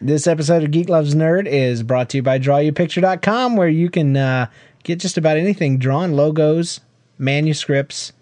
[0.00, 4.14] This episode of Geek Loves Nerd is brought to you by DrawYouPicture.com, where you can
[4.14, 4.48] uh,
[4.82, 6.80] get just about anything drawn logos,
[7.16, 8.12] manuscripts,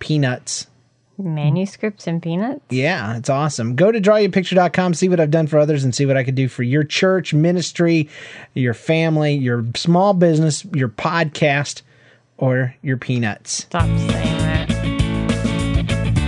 [0.00, 0.66] peanuts.
[1.16, 2.64] Manuscripts and peanuts.
[2.70, 3.76] Yeah, it's awesome.
[3.76, 6.48] Go to DrawYouPicture.com, see what I've done for others, and see what I could do
[6.48, 8.08] for your church, ministry,
[8.54, 11.82] your family, your small business, your podcast,
[12.36, 13.52] or your peanuts.
[13.52, 14.66] Stop saying that.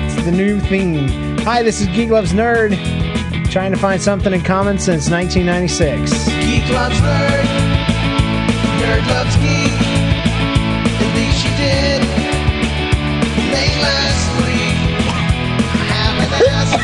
[0.05, 1.09] It's the new theme.
[1.39, 2.77] Hi, this is Geek Loves Nerd,
[3.55, 6.11] trying to find something in common since 1996.
[6.43, 7.47] Geek loves nerd.
[8.83, 9.71] Nerd loves geek.
[10.99, 12.03] At least she did.
[13.55, 14.75] Late last week.
[15.71, 16.83] I haven't asked.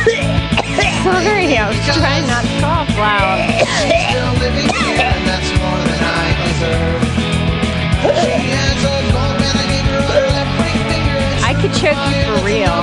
[1.03, 3.51] Sorry, I was trying not to cough loud.
[3.51, 7.03] She's still living here, and that's more than I deserve.
[8.15, 9.59] She has a gold man.
[9.59, 11.19] I gave her a left ring finger.
[11.43, 12.79] I could choke you for real.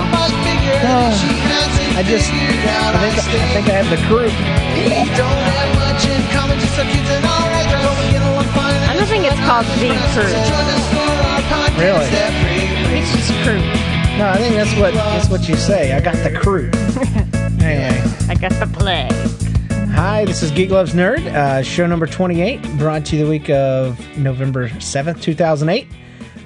[0.84, 1.66] much
[1.97, 3.25] bigger than she has it I just.
[3.25, 4.29] I think, I think I have the crew.
[4.29, 7.65] We don't have much in common, just so cute and alright.
[7.65, 8.77] But we get along fine.
[8.85, 10.29] I don't think it's called the crew.
[10.29, 12.05] Join us for our podcast Really?
[12.93, 13.62] It's just crew.
[14.17, 15.93] No, I think that's what that's what you say.
[15.93, 16.70] I got the crew.
[17.65, 19.09] anyway, I got the play.
[19.93, 23.49] hi, this is Geek Loves Nerd, uh, show number 28, brought to you the week
[23.49, 25.87] of November 7th, 2008.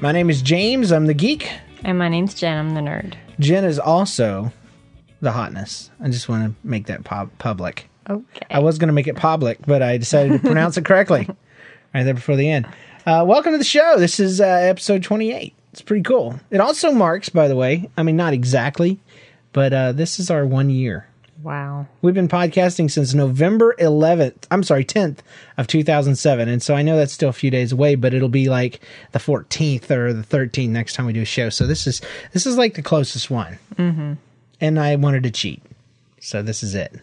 [0.01, 0.91] My name is James.
[0.91, 1.49] I'm the geek.
[1.83, 2.57] And my name's Jen.
[2.57, 3.15] I'm the nerd.
[3.39, 4.51] Jen is also
[5.21, 5.89] the hotness.
[5.99, 7.89] I just want to make that pub- public.
[8.09, 8.45] Okay.
[8.49, 11.27] I was going to make it public, but I decided to pronounce it correctly
[11.93, 12.67] right there before the end.
[13.05, 13.97] Uh, welcome to the show.
[13.97, 15.53] This is uh, episode 28.
[15.71, 16.39] It's pretty cool.
[16.49, 18.99] It also marks, by the way, I mean, not exactly,
[19.53, 21.07] but uh, this is our one year.
[21.41, 21.87] wow.
[22.01, 25.19] We've been podcasting since November 11th, I'm sorry, 10th
[25.57, 26.49] of 2007.
[26.49, 28.81] And so I know that's still a few days away, but it'll be like
[29.13, 31.49] the 14th or the 13th next time we do a show.
[31.49, 32.01] So this is
[32.33, 33.57] this is like the closest one.
[33.75, 34.13] Mm-hmm.
[34.61, 35.61] And I wanted to cheat.
[36.21, 36.93] So this is it.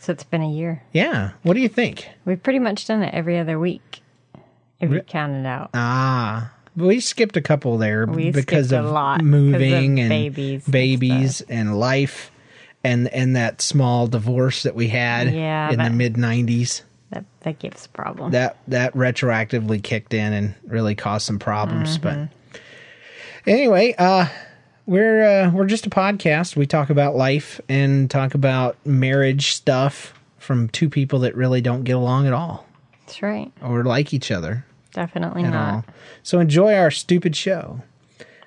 [0.00, 0.82] So it's been a year.
[0.92, 1.30] Yeah.
[1.42, 2.08] What do you think?
[2.24, 4.02] We've pretty much done it every other week.
[4.80, 5.70] If you count it out.
[5.74, 10.72] Ah, we skipped a couple there We because of lot moving of and babies and
[10.72, 12.30] babies and life,
[12.82, 16.80] and and that small divorce that we had Yeah, in the mid '90s.
[17.10, 18.30] That that gives a problem.
[18.32, 21.98] That that retroactively kicked in and really caused some problems.
[21.98, 23.50] But Mm-hmm.
[23.50, 24.26] anyway, uh,
[24.86, 26.56] we're uh, we're just a podcast.
[26.56, 31.84] We talk about life and talk about marriage stuff from two people that really don't
[31.84, 32.66] get along at all
[33.06, 33.52] That's right.
[33.62, 35.54] or like each other Definitely not.
[35.74, 35.84] all.
[36.22, 37.82] So enjoy our stupid show.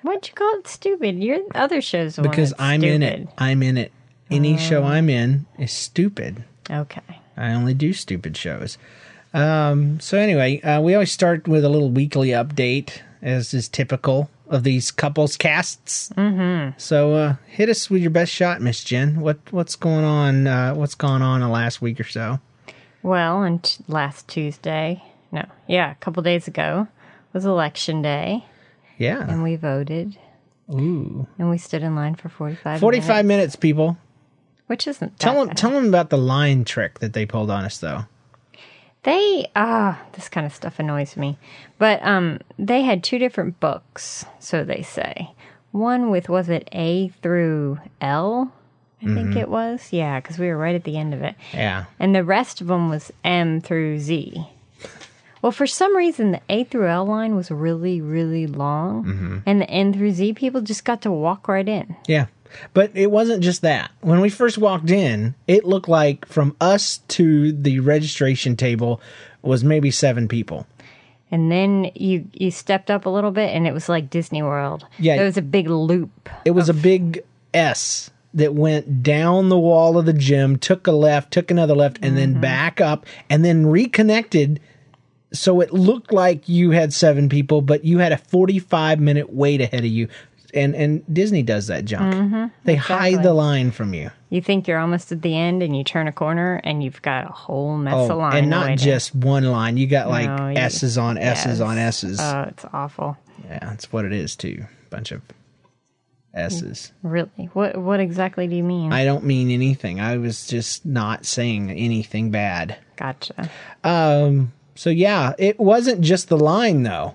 [0.02, 1.22] Why'd you call it stupid?
[1.22, 3.28] Your other show's because I'm in it.
[3.38, 3.92] I'm in it.
[4.30, 6.44] Any show I'm in is stupid.
[6.70, 7.00] Okay.
[7.36, 8.76] I only do stupid shows.
[9.32, 14.28] Um, so anyway, uh, we always start with a little weekly update, as is typical
[14.48, 16.10] of these couples casts.
[16.16, 16.78] Mm-hmm.
[16.78, 19.20] So uh, hit us with your best shot, Miss Jen.
[19.20, 20.46] What what's going on?
[20.46, 22.40] Uh, what's gone on the last week or so?
[23.02, 25.02] Well, and t- last Tuesday,
[25.32, 26.88] no, yeah, a couple days ago
[27.32, 28.44] was election day,
[28.98, 30.16] Yeah, and we voted.
[30.72, 31.26] Ooh.
[31.38, 33.98] And we stood in line for 45 forty-five minutes, minutes, people.
[34.68, 35.56] which isn't Tell them bad.
[35.58, 38.04] tell them about the line trick that they pulled on us, though.
[39.04, 41.38] They ah, this kind of stuff annoys me.
[41.78, 45.30] But um they had two different books, so they say.
[45.72, 48.52] One with was it A through L?
[49.02, 49.14] I Mm-hmm.
[49.16, 49.88] think it was.
[49.92, 51.34] Yeah, cuz we were right at the end of it.
[51.52, 51.84] Yeah.
[52.00, 54.46] And the rest of them was M through Z.
[55.42, 59.38] Well, for some reason, the A through L line was really, really long, Mm-hmm.
[59.44, 61.96] and the N through Z people just got to walk right in.
[62.06, 62.26] Yeah.
[62.72, 63.90] But it wasn't just that.
[64.00, 69.00] When we first walked in, it looked like from us to the registration table
[69.42, 70.66] was maybe seven people.
[71.30, 74.86] And then you you stepped up a little bit, and it was like Disney World.
[74.98, 75.16] Yeah.
[75.16, 76.28] it was a big loop.
[76.44, 80.92] It was a big S that went down the wall of the gym, took a
[80.92, 82.40] left, took another left, and then mm-hmm.
[82.40, 84.60] back up, and then reconnected.
[85.32, 89.60] So it looked like you had seven people, but you had a 45 minute wait
[89.60, 90.08] ahead of you.
[90.54, 92.52] And, and Disney does that junk.
[92.64, 94.10] they hide the line from you.
[94.30, 97.24] You think you're almost at the end, and you turn a corner, and you've got
[97.28, 98.36] a whole mess Oh, of line.
[98.36, 99.76] and not just one line.
[99.76, 102.18] You got like No, you- S's on S's on S's.
[102.20, 103.16] Oh, it's awful.
[103.44, 104.64] yeah, that's what it is too.
[104.90, 105.22] Bunch of
[106.34, 106.92] S's.
[107.02, 107.48] Really?
[107.52, 108.92] What what exactly do you mean?
[108.92, 110.00] I don't mean anything.
[110.00, 112.76] I was just not saying anything bad.
[112.96, 113.48] gotcha.
[113.84, 114.52] Um.
[114.74, 117.14] So yeah, it wasn't just the line though.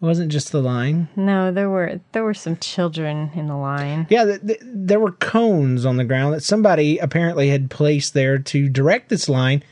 [0.00, 1.08] It wasn't just the line.
[1.14, 4.06] No, there were there were some children in the line.
[4.08, 8.38] Yeah, th- th- there were cones on the ground that somebody apparently had placed there
[8.38, 9.62] to direct this line.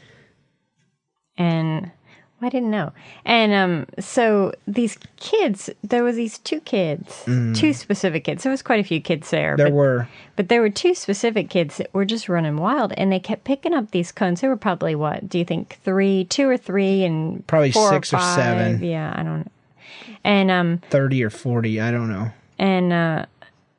[1.39, 1.91] And
[2.43, 2.93] I didn't know.
[3.25, 8.43] And um, so these kids, there was these two kids, two specific kids.
[8.43, 9.55] There was quite a few kids there.
[9.55, 9.57] Mm.
[9.57, 13.11] There but, were but there were two specific kids that were just running wild, and
[13.11, 14.41] they kept picking up these cones.
[14.41, 15.29] They were probably what?
[15.29, 18.35] Do you think three, two or three, and Probably four six or five?
[18.37, 18.85] seven.
[18.85, 19.51] Yeah, I don't know.
[20.25, 21.81] And um, 30 or 40.
[21.81, 22.31] I don't know.
[22.59, 23.27] and uh,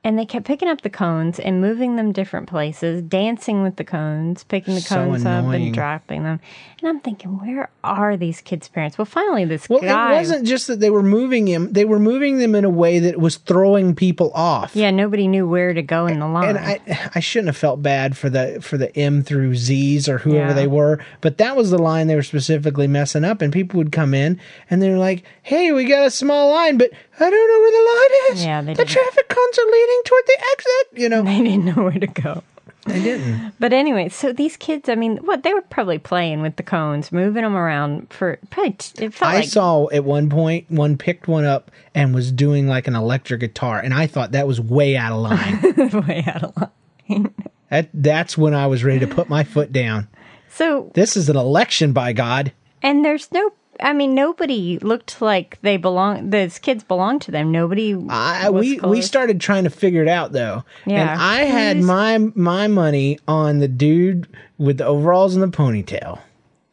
[0.10, 3.84] and they kept picking up the cones and moving them different places, dancing with the
[3.84, 6.40] cones, picking the So cones up and dropping them.
[6.80, 8.98] And I'm thinking, where are these kids' parents?
[8.98, 10.14] Well, finally, this Well, guy.
[10.14, 12.98] it wasn't just that they were moving him, they were moving them in a way
[12.98, 14.76] that was throwing people off.
[14.76, 16.56] Yeah, nobody knew where to go in the line.
[16.56, 20.18] And I, I shouldn't have felt bad for the for the M through Z's or
[20.18, 20.54] whoever Yeah.
[20.54, 23.44] they were, but that was the line they were specifically messing up.
[23.44, 24.40] And people would come in
[24.72, 26.90] and they're like, "Hey, we got a small line, but
[27.20, 28.46] I don't know where the line is.
[28.46, 28.90] Yeah, they the didn't.
[28.90, 31.02] traffic cones are leading toward the exit.
[31.02, 32.44] You know, they didn't know where to go.
[32.86, 33.54] they didn't.
[33.60, 37.12] But anyway, so these kids, I mean, what they were probably playing with the cones,
[37.12, 38.74] moving them around for probably.
[38.74, 42.32] T- it felt I like saw at one point one picked one up and was
[42.32, 45.62] doing like an electric guitar, and I thought that was way out of line.
[46.08, 47.34] way out of line.
[47.70, 50.08] that that's when I was ready to put my foot down.
[50.52, 52.52] So This is an election, by God.
[52.82, 53.52] and there's no.
[53.82, 56.30] I mean, nobody looked like they belong.
[56.32, 57.52] Those kids belonged to them.
[57.52, 57.96] Nobody.
[58.10, 61.12] I, was we we started trying to figure it out though, Yeah.
[61.14, 64.28] and I had Who's- my my money on the dude
[64.58, 66.20] with the overalls and the ponytail.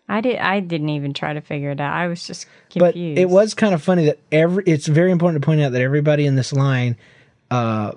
[0.08, 0.38] I did.
[0.38, 1.92] I didn't even try to figure it out.
[1.92, 3.16] I was just confused.
[3.16, 4.62] But it was kind of funny that every.
[4.66, 6.96] It's very important to point out that everybody in this line,
[7.50, 7.92] uh,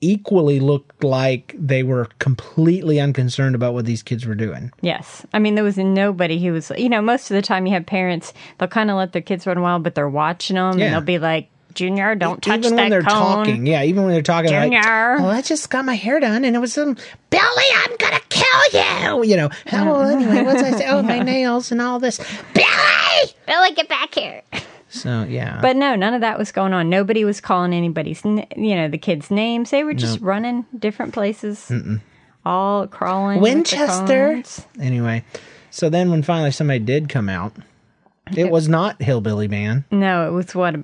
[0.00, 4.72] equally looked like they were completely unconcerned about what these kids were doing.
[4.80, 5.26] Yes.
[5.32, 7.84] I mean, there was nobody who was, you know, most of the time you have
[7.86, 10.84] parents, they'll kind of let their kids run wild, but they're watching them Yeah.
[10.86, 13.44] and they'll be like, Junior, don't touch even that when they're cone.
[13.46, 15.16] talking, yeah, even when they're talking, like, Junior.
[15.20, 16.96] "Oh, I just got my hair done, and it was um,
[17.30, 17.42] Billy,
[17.76, 20.88] I'm gonna kill you." You know, oh, anyway, what was I say?
[20.88, 22.18] Oh, my nails and all this,
[22.52, 23.32] Billy.
[23.46, 24.42] Billy, get back here.
[24.90, 26.88] So yeah, But no, none of that was going on.
[26.88, 29.70] Nobody was calling anybody's, you know, the kids' names.
[29.70, 31.70] They were just running different places,
[32.44, 33.40] all crawling.
[33.40, 34.42] Winchester.
[34.80, 35.24] Anyway,
[35.70, 37.52] so then when finally somebody did come out,
[38.36, 39.84] it was not Hillbilly Man.
[39.90, 40.76] No, it was what.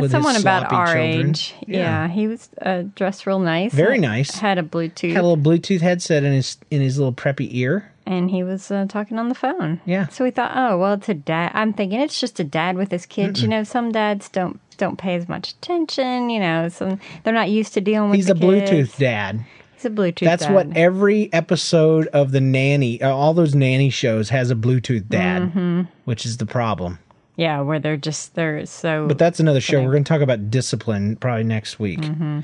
[0.00, 1.30] That's someone about our children.
[1.30, 1.54] age.
[1.66, 1.78] Yeah.
[1.78, 2.08] Yeah.
[2.08, 3.72] he was uh, dressed real nice.
[3.72, 4.34] Very nice.
[4.38, 5.12] Had a Bluetooth.
[5.12, 7.90] Had a little Bluetooth headset in his in his little preppy ear.
[8.06, 9.80] and he was uh, talking on the phone.
[9.86, 10.08] Yeah.
[10.08, 11.52] So we thought, oh well, it's a dad.
[11.54, 13.40] I'm thinking it's just a dad with his kids.
[13.42, 16.28] You know, some dads don't don't pay as much attention.
[16.30, 18.16] You know, some they're not used to dealing with.
[18.16, 18.98] He's a Bluetooth kids.
[18.98, 19.44] dad.
[19.74, 20.24] He's a Bluetooth.
[20.24, 20.54] That's dad.
[20.54, 25.42] what every episode of the nanny, uh, all those nanny shows, has a Bluetooth dad,
[25.42, 25.82] Mm-hmm.
[26.04, 26.98] which is the problem.
[27.36, 29.06] Yeah, where they're just they're so.
[29.08, 29.82] But that's another show.
[29.82, 32.00] We're going to talk about discipline probably next week.
[32.00, 32.40] Mm-hmm.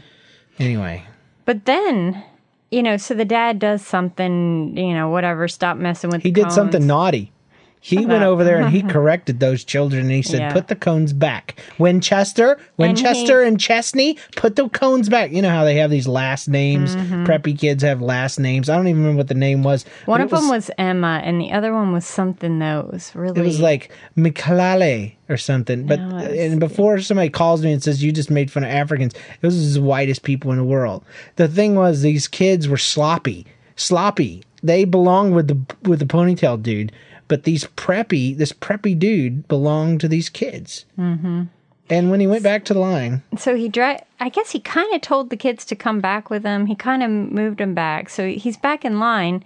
[0.59, 1.05] Anyway,
[1.45, 2.23] But then,
[2.71, 4.77] you know, so the dad does something.
[4.77, 5.49] You know, whatever.
[5.49, 6.23] Stop messing with.
[6.23, 7.33] he did something naughty.
[7.82, 10.53] He Shut went over there and he corrected those children and he said, Yeah.
[10.53, 15.32] "Put the cones back." Winchester, Winchester, and, Chesney, put the cones back.
[15.32, 16.94] You know how they have these last names.
[16.94, 17.25] Mm-hmm.
[17.25, 18.69] Preppy kids have last names.
[18.69, 19.85] I don't even remember what the name was.
[20.05, 22.61] One of it them was Emma, and the other one was something.
[22.61, 23.41] It was really.
[23.41, 25.87] It was like Mikalale or something.
[25.87, 28.65] But oh, No, was- and before somebody calls me and says you just made fun
[28.65, 31.05] of Africans, those are the whitest people in the world.
[31.37, 33.47] The thing was these kids were sloppy,
[33.77, 34.43] sloppy.
[34.62, 36.93] They belonged with the with the ponytail dude,
[37.31, 40.85] but these preppy this preppy dude belonged to these kids.
[40.99, 41.44] Mm-hmm.
[41.88, 44.93] And when he went back to the line, so he dri I guess he kind
[44.93, 46.67] of told the kids to come back with him.
[46.67, 49.44] He kind of moved them back, so he's back in line.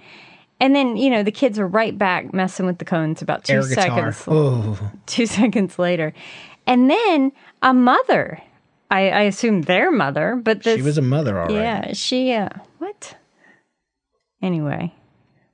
[0.61, 3.53] And then you know the kids are right back messing with the cones about two
[3.53, 4.25] air seconds.
[4.27, 6.15] Oh, Two seconds later,
[6.67, 8.43] and then a mother.
[8.91, 11.55] I, I assume their mother, but this she was a mother, all right.
[11.55, 11.93] yeah.
[11.95, 13.17] She uh, what?
[14.41, 14.95] Anyway,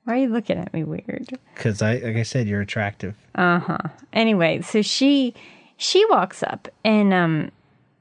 [0.03, 1.37] why are you looking at me weird?
[1.55, 3.15] Because I, like I said, you're attractive.
[3.35, 3.77] Uh huh.
[4.13, 5.33] Anyway, so she
[5.77, 7.51] she walks up and um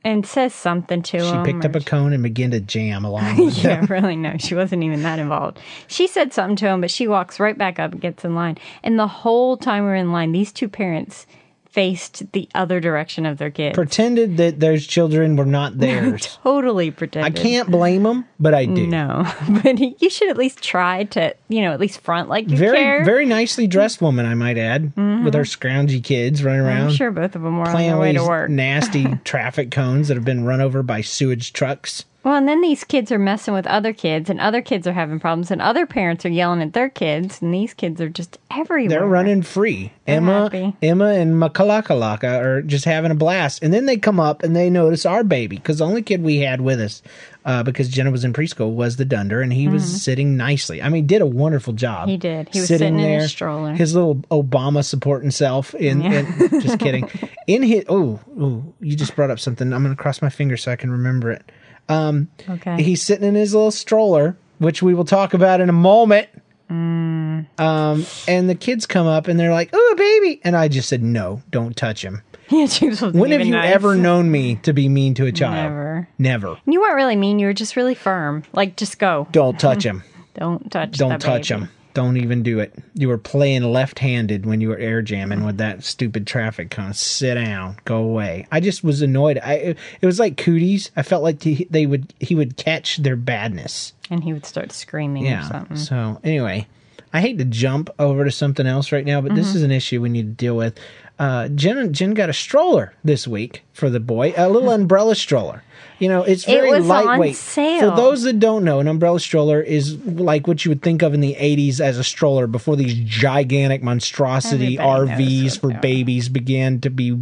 [0.03, 1.45] and says something to She him.
[1.45, 3.37] She picked up a cone and began to jam along.
[3.45, 5.59] With yeah, really no, she wasn't even that involved.
[5.89, 8.57] She said something to him, but she walks right back up and gets in line.
[8.83, 11.27] And the whole time we're in line, these two parents
[11.71, 13.75] faced the other direction of their kids.
[13.75, 16.39] Pretended that those children were not theirs.
[16.43, 17.33] totally pretended.
[17.39, 18.87] I can't blame them, but I do.
[18.87, 19.25] No,
[19.63, 22.79] but you should at least try to, you know, at least front like you very
[22.79, 23.05] care.
[23.05, 27.11] very nicely dressed woman, I might add, with her scroungy kids running around I'm sure
[27.11, 28.51] both of them were on playing their with way to work.
[28.51, 32.05] nasty traffic cones that have been run over by sewage trucks.
[32.23, 35.19] Well, and then these kids are messing with other kids, and other kids are having
[35.21, 38.91] problems, and other parents are yelling at their kids, and these kids are just everywhere.
[38.91, 39.91] They're running free.
[40.07, 40.77] Emma, happy.
[40.83, 44.69] Emma, and Makalakalaka are just having a blast, and then they come up and they
[44.69, 47.01] notice our baby because the only kid we had with us,
[47.47, 50.83] uh, because Jenna was in preschool, was the Dunder, and he was sitting nicely.
[50.83, 52.03] I mean, did a wonderful job.
[52.03, 52.11] Mm-hmm.
[52.11, 52.49] He did.
[52.53, 53.73] He was sitting in his stroller.
[53.73, 55.75] his little Obama supporting self.
[55.75, 56.19] In, Yeah.
[56.19, 57.09] in just kidding.
[57.47, 59.73] In his oh, oh, you just brought up something.
[59.73, 61.51] I'm going to cross my fingers so I can remember it.
[61.91, 62.83] Okay.
[62.83, 66.29] He's sitting in his little stroller, which we will talk about in a moment.
[66.71, 67.47] Mm.
[67.59, 71.03] Um, and the kids come up and they're like, "Oh, baby!" And I just said,
[71.03, 73.75] "No, don't touch him." yeah, James When have you nice.
[73.75, 75.73] ever known me to be mean to a child?
[75.73, 76.09] Never.
[76.19, 76.57] Never.
[76.67, 77.39] You weren't really mean.
[77.39, 78.45] You were just really firm.
[78.53, 79.27] Like, just go.
[79.33, 80.03] Don't touch him.
[80.35, 81.01] Don't touch.
[81.01, 81.09] Him.
[81.09, 81.63] Don't touch baby.
[81.63, 81.71] him.
[81.93, 82.73] Don't even do it.
[82.95, 86.93] You were playing left-handed when you were air jamming with that stupid traffic cone.
[86.93, 87.77] Sit down.
[87.85, 88.47] Go away.
[88.53, 89.39] I just was annoyed.
[89.43, 89.55] I
[90.01, 90.91] it, was like cooties.
[90.97, 93.93] I felt like he, they would he would catch their badness.
[94.09, 95.49] And he would start screaming or Yeah.
[95.49, 95.77] something.
[95.77, 96.67] So anyway,
[97.13, 99.37] I hate to jump over to something else right now, but Mm-hmm.
[99.37, 100.79] this is an issue we need to deal with.
[101.19, 105.63] Uh, Jen Jen got a stroller this week for the boy, a little umbrella stroller.
[106.01, 107.37] You know, it's It very on lightweight.
[107.37, 107.91] sale.
[107.91, 111.13] For those that don't know, an umbrella stroller is like what you would think of
[111.15, 116.81] in the '80s as a stroller before these gigantic monstrosity Everybody RVs for babies began
[116.81, 117.17] to be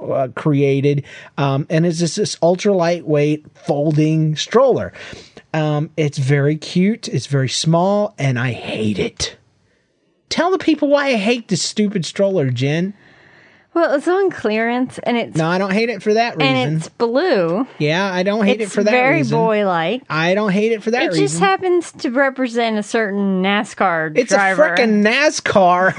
[0.00, 1.04] uh, created,
[1.36, 4.94] um, and it's just this ultra lightweight folding stroller.
[5.54, 7.08] Um, it's very cute.
[7.08, 9.36] It's very small, and I hate it.
[10.30, 12.94] Tell the people why I hate this stupid stroller, Jen.
[13.74, 16.56] Well, it's on clearance, and it's No, I don't hate it for that reason.
[16.56, 17.66] and it's blue.
[17.78, 18.98] yeah, I don't hate it's it for that reason.
[18.98, 19.38] It's very reason.
[19.38, 20.02] boy-like.
[20.10, 21.10] I don't hate it for that reason.
[21.10, 21.26] It reason.
[21.28, 24.74] just happens to represent a certain NASCAR it's driver.
[24.74, 25.94] a frickin' NASCAR.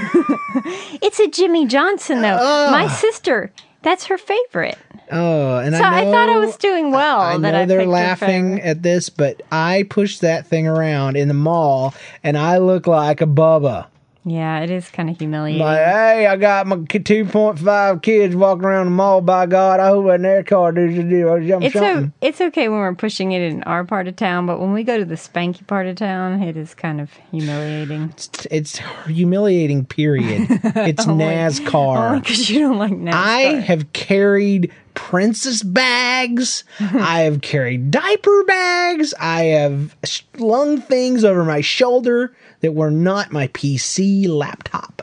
[1.01, 2.38] It's a Jimmie Johnson though.
[2.72, 3.51] My sister,
[3.82, 4.77] that's her favorite.
[5.12, 7.20] oh, and So I, I, thought I was doing well.
[7.20, 11.27] I that know I they're laughing at this, but I pushed that thing around in
[11.27, 13.88] the mall, and I look like a bubba.
[14.25, 15.62] Yeah, it is kind of humiliating.
[15.65, 19.20] Like, hey, I got my two point five kids walking around the mall.
[19.20, 22.06] By God, I hope in their car does do it's something.
[22.06, 24.84] o- it's okay when we're pushing it in our part of town, but when we
[24.84, 28.12] go to the spanky part of town, it is kind of humiliating.
[28.12, 29.86] It's, it's humiliating.
[29.86, 30.48] Period.
[30.84, 32.15] It's oh NASCAR.
[32.18, 33.13] Oh, because you don't like NASCAR.
[33.13, 36.63] I have carried princess bags.
[36.79, 39.13] I have carried diaper bags.
[39.19, 45.01] I have slung things over my shoulder that were not my PC laptop.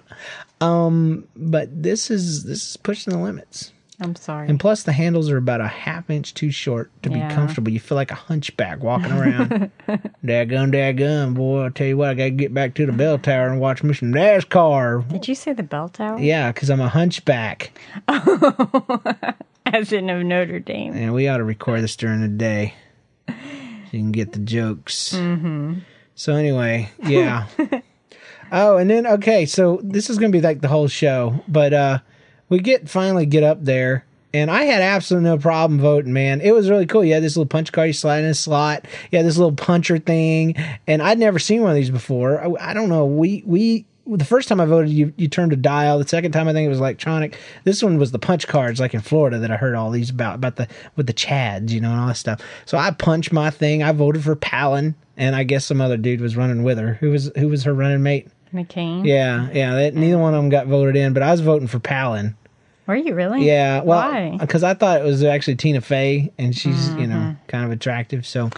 [0.60, 3.72] Um, but this is this is pushing the limits.
[4.02, 4.48] I'm sorry.
[4.48, 7.28] And plus, the handles are about a half inch too short to Yeah.
[7.28, 7.70] be comfortable.
[7.70, 9.70] You feel like a hunchback walking around.
[10.24, 11.66] daggum, daggum, boy!
[11.66, 13.92] I tell you what, I gotta get back to the bell tower and watch me
[13.92, 15.06] some NASCAR.
[15.08, 16.18] Did you say the bell tower?
[16.18, 17.72] Yeah, because I'm a hunchback.
[19.72, 20.92] Of Notre Dame.
[20.94, 22.74] And we ought to record this during the day
[23.28, 23.34] so
[23.92, 25.12] you can get the jokes.
[25.12, 25.80] Mm-hmm.
[26.14, 27.46] So anyway, yeah.
[28.52, 31.98] oh, and then okay, so this is gonna be like the whole show, but uh
[32.48, 34.04] we get finally get up there.
[34.32, 36.40] And I had absolutely no problem voting, man.
[36.40, 37.04] It was really cool.
[37.04, 38.86] You had this little punch card, you slide in a slot.
[39.10, 40.54] You had this little puncher thing,
[40.86, 42.40] and I'd never seen one of these before.
[42.40, 43.06] I, I don't know.
[43.06, 43.86] We we
[44.16, 45.98] the first time I voted, you you turned a dial.
[45.98, 47.38] The second time, I think it was electronic.
[47.64, 50.34] This one was the punch cards, like in Florida, that I heard all these about
[50.36, 52.40] about the with the Chads, you know, and all that stuff.
[52.66, 53.82] So I punched my thing.
[53.82, 56.94] I voted for Palin, and I guess some other dude was running with her.
[56.94, 58.28] Who was who was her running mate?
[58.54, 59.06] McCain.
[59.06, 59.74] Yeah, yeah.
[59.76, 62.36] That, neither one of them got voted in, but I was voting for Palin.
[62.88, 63.46] Were you really?
[63.46, 64.36] Yeah, well, Why?
[64.40, 67.46] because I thought it was actually Tina Fey, and she's you know Mm-hmm.
[67.46, 68.26] kind of attractive.
[68.26, 68.50] So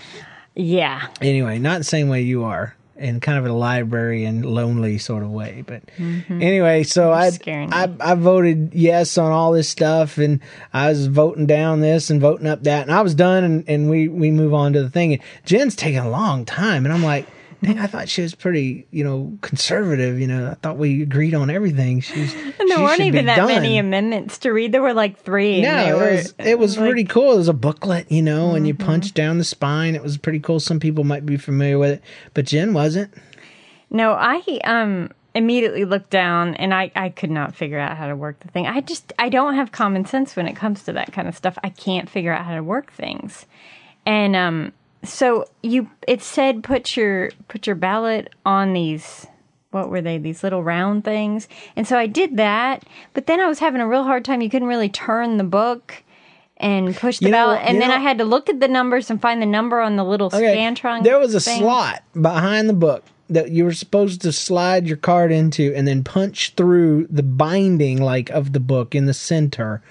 [0.54, 1.08] Yeah.
[1.20, 5.22] anyway, not the same way you are, in kind of a library and lonely sort
[5.22, 5.64] of way.
[5.66, 5.82] But
[6.30, 8.02] anyway, so I, Mm-hmm.
[8.02, 8.12] I.
[8.12, 10.40] I voted yes on all this stuff, and
[10.72, 13.90] I was voting down this and voting up that, and I was done, and, and
[13.90, 15.14] we we move on to the thing.
[15.14, 17.26] And Jen's taking a long time, and I'm like.
[17.62, 20.18] Dang, I thought she was pretty, you know, conservative.
[20.18, 22.00] You know, I thought we agreed on everything.
[22.00, 24.72] She's And there weren't even that many amendments to read.
[24.72, 25.62] There were like three.
[25.62, 27.34] no, it were, was it was like, pretty cool.
[27.34, 29.94] It was a booklet, you know, and you punched down the spine.
[29.94, 30.58] It was pretty cool.
[30.58, 32.02] Some people might be familiar with it,
[32.34, 33.14] but Jen wasn't.
[33.90, 38.16] No, I um immediately looked down and I I could not figure out how to
[38.16, 38.66] work the thing.
[38.66, 41.56] I just I don't have common sense when it comes to that kind of stuff.
[41.62, 43.46] I can't figure out how to work things.
[44.04, 44.72] And um
[45.04, 49.26] so you it said put your put your ballot on these
[49.70, 53.46] what were they these little round things and so i did that but then i
[53.48, 56.02] was having a real hard time you couldn't really turn the book
[56.58, 58.68] and push the You know ballot and then know- i had to look at the
[58.68, 61.60] numbers and find the number on the little scantron There was a thing.
[61.60, 66.04] slot behind the book that you were supposed to slide your card into and then
[66.04, 69.82] punch through the binding like of the book in the center.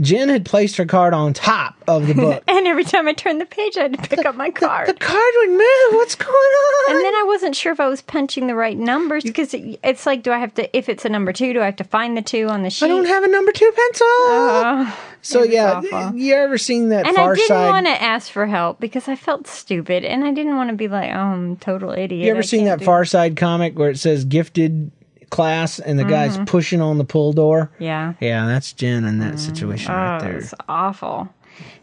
[0.00, 2.42] Jen had placed her card on top of the book.
[2.54, 4.88] And every time I turned the page, I had to pick up my card.
[4.88, 5.92] the card would move.
[5.92, 6.94] What's going on?
[6.96, 10.06] And then I wasn't sure if I was punching the right numbers because it, it's
[10.06, 12.16] like, do I have to, if it's a number two, do I have to find
[12.16, 12.86] the two on the sheet?
[12.86, 14.06] I don't have a number two pencil.
[14.08, 16.18] Oh, so yeah, awful.
[16.18, 17.68] you ever seen that and I didn't Side?
[17.68, 20.88] want to ask for help because I felt stupid and I didn't want to be
[20.88, 22.24] like, oh, I'm a total idiot.
[22.24, 24.90] you ever I seen that Far Side comic where it says gifted
[25.34, 27.70] class and the guy's pushing on the pull door?
[27.78, 28.14] Yeah.
[28.20, 30.36] Yeah, that's Jen in that situation right Oh, there.
[30.38, 31.28] it's awful.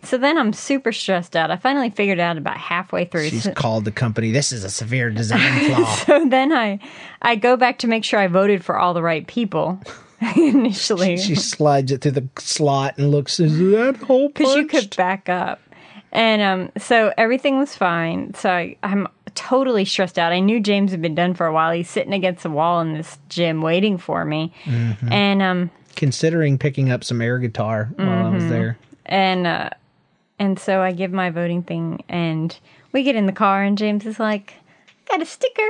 [0.04, 1.50] So then I'm super stressed out.
[1.50, 3.30] I finally figured out about halfway through.
[3.30, 4.32] She's So, called the company.
[4.32, 5.86] This is a severe design flaw.
[6.06, 6.80] so then I,
[7.22, 9.80] I go back to make sure I voted for all the right people
[10.36, 11.18] initially.
[11.18, 13.40] she slides it through the slot and looks.
[13.40, 15.60] Is that hole because you could back up.
[16.12, 18.34] And um, so everything was fine.
[18.34, 20.32] So I, I'm totally stressed out.
[20.32, 21.72] I knew James had been done for a while.
[21.72, 24.54] He's sitting against the wall in this gym waiting for me.
[24.66, 25.12] Mm-hmm.
[25.12, 28.36] And um, Considering picking up some air guitar while I Mm-hmm.
[28.36, 28.78] was there.
[29.06, 29.70] and uh,
[30.40, 32.58] and so I give my voting thing, and
[32.94, 34.54] we get in the car, and James is like,
[35.08, 35.70] "Got a sticker?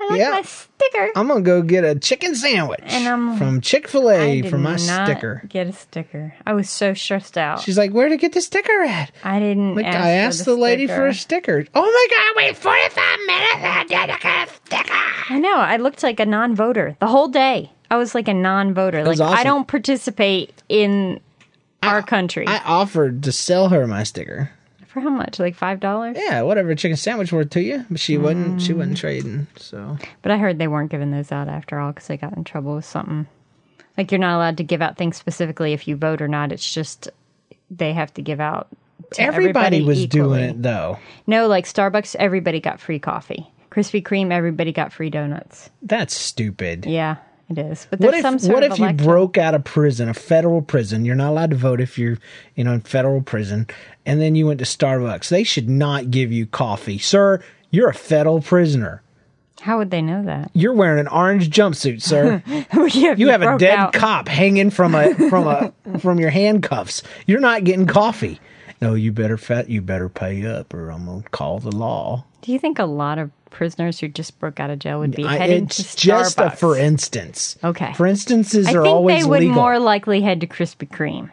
[0.00, 0.30] I like Yeah.
[0.30, 4.42] my sticker." I'm gonna go get a chicken sandwich And I'm- from Chick Fil A
[4.42, 5.42] for my sticker.
[5.48, 6.34] Get a sticker.
[6.46, 7.60] I was so stressed out.
[7.60, 9.74] She's like, "Where to get the sticker at?" I didn't.
[9.76, 11.64] Like, ask I asked for the, lady for a sticker.
[11.74, 12.36] Oh my god!
[12.36, 13.54] Wait, 45 minutes.
[13.62, 14.94] I didn't get a sticker.
[15.30, 15.56] I know.
[15.56, 17.70] I looked like a non-voter the whole day.
[17.90, 19.04] I was like a non-voter.
[19.04, 21.20] Like I don't participate in
[21.82, 22.46] our country.
[22.46, 24.50] I offered to sell her my sticker.
[24.94, 25.38] For how much?
[25.40, 26.16] Like five dollars?
[26.18, 28.62] Yeah, whatever chicken sandwich worth to you, but she wasn't.
[28.62, 28.76] She Mm.
[28.78, 29.46] wasn't trading.
[29.56, 32.44] So But I heard they weren't giving those out after all because they got in
[32.44, 33.26] trouble with something.
[33.98, 36.52] Like you're not allowed to give out things specifically if you vote or not.
[36.52, 37.08] It's just
[37.70, 38.68] they have to give out.
[39.14, 40.38] To everybody, everybody was equally.
[40.38, 40.98] doing it though.
[41.26, 43.46] No, like Starbucks, everybody got free coffee.
[43.72, 45.70] Krispy Kreme, everybody got free donuts.
[45.82, 46.86] That's stupid.
[46.86, 47.16] Yeah,
[47.50, 47.86] it is.
[47.90, 50.62] But What there's if some sort what if you broke out of prison, a federal
[50.62, 51.04] prison?
[51.04, 52.18] You're not allowed to vote if you're,
[52.54, 53.66] you know, in federal prison,
[54.06, 55.28] and then you went to Starbucks.
[55.28, 57.42] They should not give you coffee, sir.
[57.70, 59.02] You're a federal prisoner.
[59.60, 60.50] How would they know that?
[60.52, 62.42] You're wearing an orange jumpsuit, sir.
[62.92, 63.92] yeah, You have a dead out.
[63.94, 67.02] cop hanging from a from a from your handcuffs.
[67.26, 68.40] You're not getting coffee.
[68.82, 69.70] No, you better fat.
[69.70, 72.24] You better pay up, or I'm gonna call the law.
[72.42, 75.24] Do you think a lot of prisoners who just broke out of jail would be
[75.24, 77.56] I, heading to just a for instance.
[77.64, 77.94] Okay.
[77.94, 79.54] For instances I are think always they would legal.
[79.54, 81.30] more likely head to Krispy Kreme.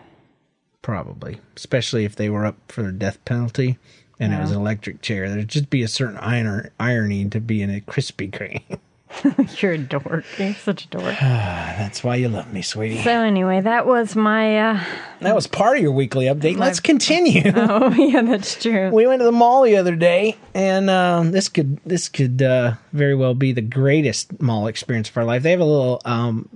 [0.82, 3.78] Probably, especially if they were up for the death penalty
[4.20, 5.28] and it was an electric chair.
[5.28, 8.80] There'd just be a certain iron, irony to being a Krispy Kreme.
[9.62, 10.26] You're a dork.
[10.38, 11.16] You're such a dork.
[11.22, 13.02] That's why you love me, sweetie.
[13.04, 14.58] so anyway, that was my.
[14.72, 14.84] uh
[15.22, 16.58] That was part of your weekly update.
[16.58, 17.44] Let's continue.
[17.56, 18.90] Oh yeah, that's true.
[18.92, 22.74] we went to the mall the other day, and um, this could this could uh,
[22.94, 25.44] very well be the greatest mall experience of our life.
[25.44, 26.50] They have a little um,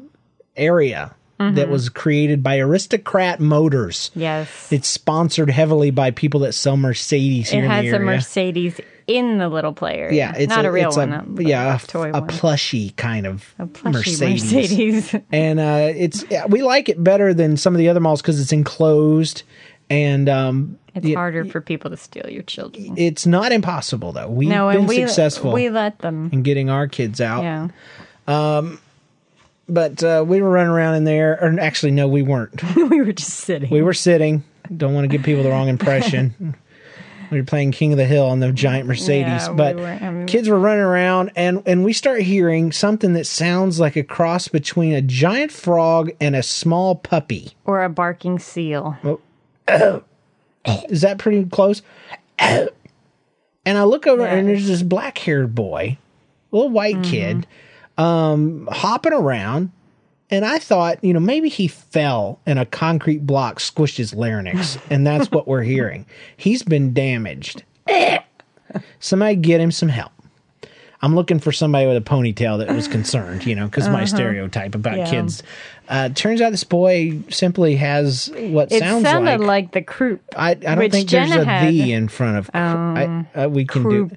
[0.56, 1.56] area Mm-hmm.
[1.58, 4.10] that was created by Aristocrat Motors.
[4.15, 7.99] Yes, It's sponsored heavily by people that sell Mercedes here it has a.
[7.99, 10.09] Mercedes in the little player.
[10.11, 11.13] Yeah, it's not a, real it's one.
[11.13, 12.27] A, uh, yeah, a, toy a one.
[12.27, 14.53] plushy kind of A plushy Mercedes.
[14.53, 15.15] Mercedes.
[15.31, 18.39] and uh, it's yeah, we like it better than some of the other malls because
[18.41, 19.43] it's enclosed
[19.89, 22.95] and um, It's yeah, harder for people to steal your children.
[22.97, 24.29] It's not impossible though.
[24.29, 26.29] We've No, been we successful we let them.
[26.33, 27.43] in getting our kids out.
[27.43, 27.67] Yeah,
[28.27, 28.79] Um,
[29.69, 32.61] But uh, we were running around in there, or actually, no, we weren't.
[32.75, 33.69] we were just sitting.
[33.69, 34.43] We were sitting.
[34.75, 36.55] Don't want to give people the wrong impression.
[37.36, 39.86] we were playing King of the Hill on the giant Mercedes, Yeah, we but were-
[40.02, 43.95] I mean- kids were running around, and and we start hearing something that sounds like
[43.98, 47.52] a cross between a giant frog and a small puppy.
[47.65, 48.98] or a barking seal.
[50.89, 51.82] Is that pretty close?
[52.39, 52.69] and
[53.65, 55.98] I look over, and there's this black haired boy,
[56.52, 57.45] little white kid,
[57.98, 59.71] um, hopping around.
[60.31, 64.77] And I thought, you know, maybe he fell and a concrete block squished his larynx,
[64.89, 66.05] and that's what we're hearing.
[66.38, 67.63] He's been damaged.
[67.88, 68.19] Eh.
[68.99, 70.11] Somebody get him some help.
[71.01, 74.75] I'm looking for somebody with a ponytail that was concerned, you know, because my stereotype
[74.75, 75.10] about Yeah.
[75.10, 75.43] kids.
[75.88, 80.21] Uh, turns out this boy simply has what It sounds sounded like like, the croup.
[80.36, 81.69] I, I don't think Jenna there's a had.
[81.73, 82.51] V in front of.
[82.51, 84.12] cr- I, uh, we can do.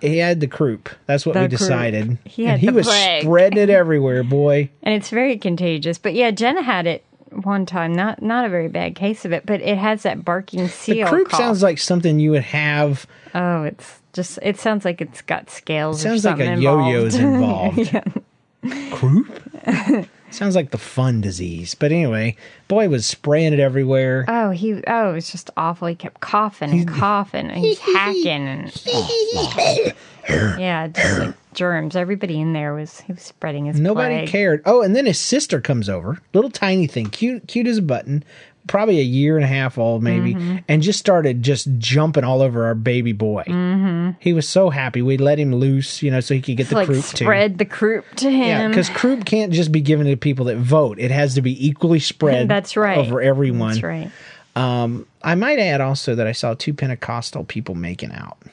[0.00, 0.88] He had the croup.
[1.06, 1.58] That's what The we croup.
[1.58, 2.18] decided.
[2.24, 3.22] He and he the was plague.
[3.22, 4.70] spreading it everywhere, boy.
[4.84, 5.98] and it's very contagious.
[5.98, 7.92] But yeah, Jenna had it one time.
[7.94, 11.08] Not not a very bad case of it, but it has that barking The seal.
[11.08, 11.40] croup cough.
[11.40, 13.06] sounds like something you would have.
[13.34, 14.38] Oh, it's just.
[14.42, 16.02] It sounds like it's got scales.
[16.02, 17.78] Sounds or like a something yo-yo's involved.
[18.62, 18.92] involved.
[18.92, 19.42] Croup.
[20.34, 21.74] sounds like the fun disease.
[21.74, 22.36] But anyway,
[22.68, 24.24] boy was spraying it everywhere.
[24.28, 24.82] Oh, he.
[24.86, 25.88] Oh, it was just awful.
[25.88, 28.82] He kept coughing and coughing, and he's hacking and.
[30.28, 31.96] Oh, yeah, just like germs.
[31.96, 33.00] Everybody in there was.
[33.00, 33.80] He was spreading his.
[33.80, 34.28] Nobody plague.
[34.28, 34.62] cared.
[34.66, 38.22] Oh, and then his sister comes over, little tiny thing, cute, cute as a button,
[38.66, 40.56] probably a year and a half old, maybe, Mm-hmm.
[40.68, 43.44] and just started just jumping all over our baby boy.
[43.46, 44.10] Mm-hmm.
[44.20, 45.02] He was so happy.
[45.02, 47.64] We let him loose, you know, so he could get the like croup spread the
[47.64, 48.40] croup to him.
[48.46, 50.98] Yeah, because croup can't just be given to people that vote.
[50.98, 52.48] It has to be equally spread.
[52.50, 52.98] That's right.
[52.98, 53.70] over everyone.
[53.70, 54.10] That's right.
[54.56, 58.38] I might add also that I saw two Pentecostal people making out.
[58.44, 58.50] It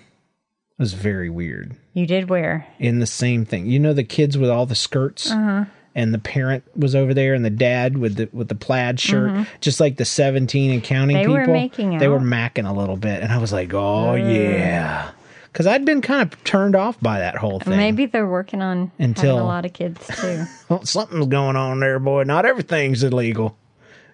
[0.79, 1.75] was very weird.
[1.93, 2.67] You did wear.
[2.79, 5.65] In the same thing, you know, the kids with all the skirts, Uh-huh.
[5.97, 9.47] And the parent was over there, and the dad with the with the plaid shirt,
[9.59, 11.31] just like the seventeen and counting Mm-hmm.
[11.33, 11.53] They people.
[11.53, 15.09] were making They were macking a little bit, and I was like, oh yeah,
[15.51, 17.75] because I'd been kind of turned off by that whole thing.
[17.77, 20.45] Maybe they're working on Until- having a lot of kids too.
[20.69, 22.23] well, something's going on there, boy.
[22.23, 23.57] Not everything's illegal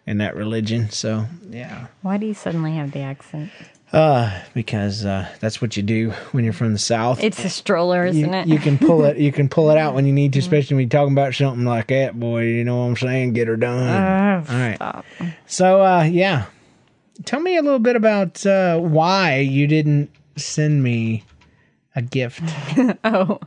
[0.08, 1.88] in that religion, so yeah.
[2.02, 3.52] Why do you suddenly have the accent?
[3.94, 7.24] Because uh, that's what you do when you're from the south.
[7.24, 8.48] It's a stroller, isn't you, it?
[8.48, 9.18] you can pull it.
[9.18, 11.64] You can pull it out when you need to, especially when you're talking about something
[11.64, 12.44] like that, boy.
[12.46, 13.34] You know what I'm saying?
[13.34, 14.46] Get her done.
[14.48, 14.76] Oh, All right.
[14.76, 15.06] stop.
[15.46, 16.46] So, uh, yeah,
[17.26, 21.24] tell me a little bit about uh, why you didn't send me
[21.96, 22.42] a gift.
[23.06, 23.40] Oh,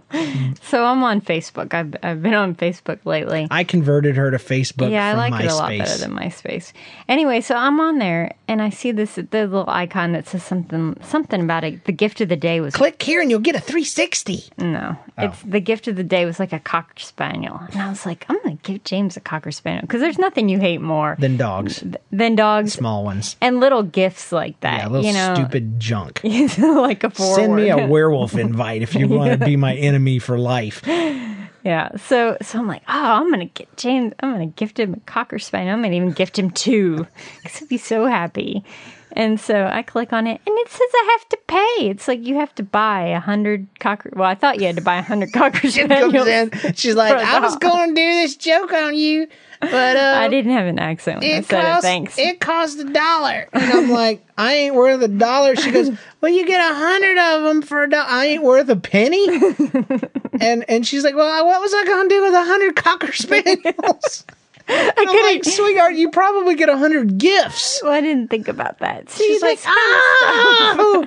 [0.63, 1.73] so I'm on Facebook.
[1.75, 3.49] I've I've been on Facebook lately.
[3.51, 4.91] I converted her to Facebook.
[4.91, 5.45] yeah, I like MySpace.
[5.45, 6.73] it a lot better than MySpace.
[7.09, 10.97] Anyway, so I'm on there and I see this the little icon that says something
[11.03, 11.85] something about it.
[11.85, 14.45] The gift of the day was Click here and you'll get a 360.
[14.59, 15.25] no, Oh.
[15.25, 18.27] it's the gift of the day was like a cocker spaniel, and I was like,
[18.29, 21.83] I'm gonna give James a cocker spaniel because there's nothing you hate more than dogs,
[22.13, 23.37] than dogs small ones.
[23.41, 24.79] and little gifts like that.
[24.79, 26.21] Yeah, little you know, stupid junk.
[26.59, 27.35] like a forward.
[27.37, 30.83] Send me a werewolf invite if you want to be my enemy for life.
[30.87, 31.96] Yeah.
[31.96, 34.14] So so I'm like, oh, I'm gonna get James.
[34.20, 35.75] I'm gonna gift him a cocker spaniel.
[35.75, 37.07] I'm gonna even gift him two
[37.42, 38.64] because he'd be so happy.
[39.12, 41.88] And so I click on it, and it says I have to pay.
[41.88, 44.11] It's like you have to buy a hundred cocker.
[44.14, 46.12] Well, I thought you had to buy a hundred cocker spaniels.
[46.12, 46.75] She comes in.
[46.75, 49.27] She's like, I was going to do this joke on you,
[49.61, 51.87] but uh, I didn't have an accent when I said cost it.
[51.87, 52.19] Thanks.
[52.19, 55.57] it cost a dollar, and I'm like, I ain't worth a dollar.
[55.57, 55.90] She goes,
[56.21, 58.07] Well, you get a hundred of them for a dollar.
[58.09, 59.27] I ain't worth a penny.
[60.40, 63.12] and and she's like, Well, what was I going to do with a hundred cocker
[63.12, 64.25] spaniels?
[64.69, 67.81] I'm like, sweetheart, you probably get a hundred gifts.
[67.83, 69.09] well, I didn't think about that.
[69.11, 71.07] See, She's like, kind oh!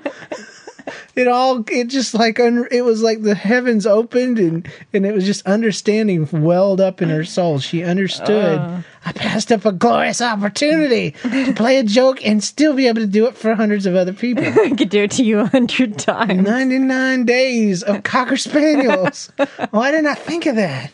[1.16, 5.14] It all, it just like, un, it was like the heavens opened and, and it
[5.14, 7.60] was just understanding welled up in her soul.
[7.60, 8.60] She understood.
[8.60, 8.84] Oh.
[9.06, 13.08] I passed up a glorious opportunity to play a joke and still be able to
[13.08, 14.46] do it for hundreds of other people.
[14.48, 16.42] I could do it to you a hundred times.
[16.42, 19.32] 99 days of Cocker Spaniels.
[19.72, 20.92] Why didn't I think of that?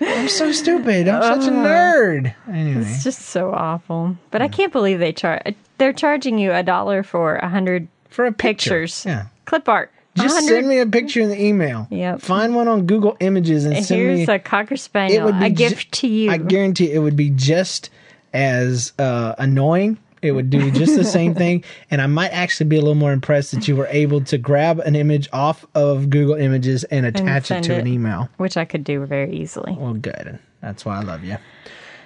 [0.00, 1.08] I'm so stupid.
[1.08, 1.62] I'm such a oh.
[1.62, 2.34] nerd.
[2.48, 2.82] Anyway.
[2.82, 4.16] It's just so awful.
[4.30, 5.54] But I can't believe they charge.
[5.78, 8.70] They're charging you a dollar for a hundred For a picture.
[8.82, 9.04] pictures.
[9.06, 9.26] Yeah.
[9.46, 9.90] Clip art.
[10.16, 11.86] Just 100 send me a picture in the email.
[11.90, 12.20] Yep.
[12.20, 14.34] Find one on Google Images and send Here's me.
[14.34, 15.20] a cocker spaniel.
[15.20, 16.30] It would be a ju- gift to you.
[16.30, 17.90] I guarantee it would be just
[18.32, 19.98] as uh, annoying.
[20.22, 23.12] It would do just the same thing, and I might actually be a little more
[23.12, 27.50] impressed that you were able to grab an image off of Google Images and attach
[27.50, 27.78] it to it.
[27.78, 28.28] an email.
[28.36, 29.74] which I could do very easily.
[29.78, 30.38] Well, good.
[30.60, 31.38] That's why I love you.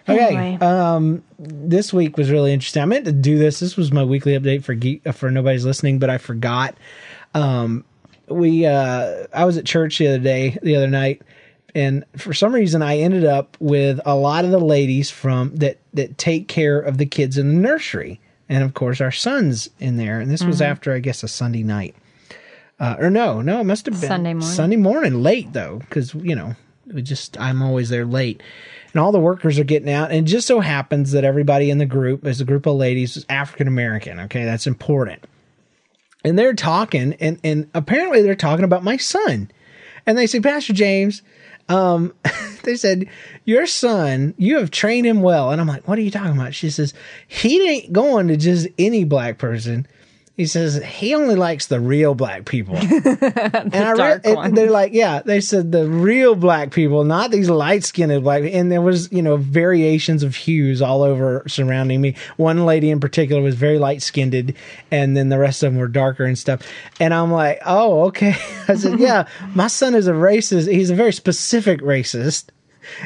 [0.09, 0.27] Okay.
[0.37, 0.59] Anyway.
[0.61, 2.83] Um, this week was really interesting.
[2.83, 3.61] I meant to do this.
[3.61, 6.75] This was my weekly update for geek, for nobody's listening, but I forgot.
[7.35, 7.85] Um,
[8.29, 11.23] we uh, I was at church the other day, the other night,
[11.75, 15.79] and for some reason I ended up with a lot of the ladies from that
[15.95, 19.97] that take care of the kids in the nursery, and of course our sons in
[19.97, 20.21] there.
[20.21, 20.71] And this was Mm-hmm.
[20.71, 21.95] after I guess a Sunday night.
[22.81, 24.49] Uh, or no, no, it must have been Sunday morning.
[24.55, 26.55] Sunday morning, late though, because you know,
[26.93, 28.43] we just I'm always there late,
[28.95, 31.79] and all the workers are getting out, and it just so happens that everybody in
[31.79, 34.21] the group, is a group of ladies, is African American.
[34.21, 35.25] Okay, that's important,
[36.25, 39.51] and they're talking, and and apparently they're talking about my son,
[40.07, 41.23] and they say, Pastor James,
[41.69, 42.15] um,
[42.63, 43.09] they said
[43.45, 46.55] your son, you have trained him well, and I'm like, what are you talking about?
[46.55, 46.95] She says
[47.27, 49.87] he ain't going to just any black person.
[50.37, 52.77] He says he only likes the real black people.
[52.77, 54.55] and I re- ones.
[54.55, 58.43] they're like, yeah, they said the real black people, not these light skinned black.
[58.43, 62.17] And there was, you know, variations of hues all over surrounding me.
[62.37, 64.55] One lady in particular was very light skinned,
[64.91, 66.63] and then the rest of them were darker and stuff.
[66.99, 68.35] And I'm like, oh, okay.
[68.69, 70.69] I said, yeah, my son is a racist.
[70.69, 72.47] He's a very specific racist.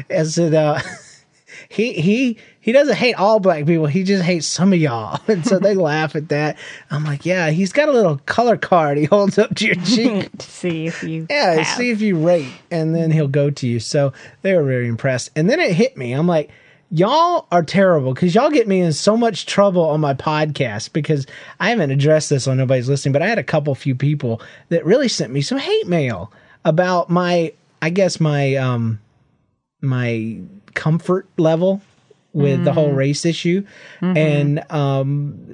[0.09, 0.81] I said, uh,
[1.69, 2.39] he he
[2.69, 3.87] he doesn't hate all black people.
[3.87, 5.19] He just hates some of y'all.
[5.27, 6.59] And so they laugh at that.
[6.91, 10.37] I'm like, yeah, he's got a little color card he holds up to your cheek.
[10.37, 11.79] to see if you Yeah, pass.
[11.79, 13.81] see if you rate, and then he'll go to you.
[13.81, 15.31] So they were very impressed.
[15.35, 16.13] And then it hit me.
[16.13, 16.51] I'm like,
[16.91, 21.27] y'all are terrible because y'all get me in so much trouble on my podcast because
[21.59, 24.85] I haven't addressed this on nobody's listening, but I had a couple few people that
[24.85, 26.31] really sent me some hate mail
[26.67, 29.01] about my, I guess my um
[29.81, 30.37] my
[30.75, 31.81] comfort level
[32.39, 32.97] with the whole mm.
[32.97, 33.65] race issue,
[34.01, 34.17] mm-hmm.
[34.17, 35.53] and um,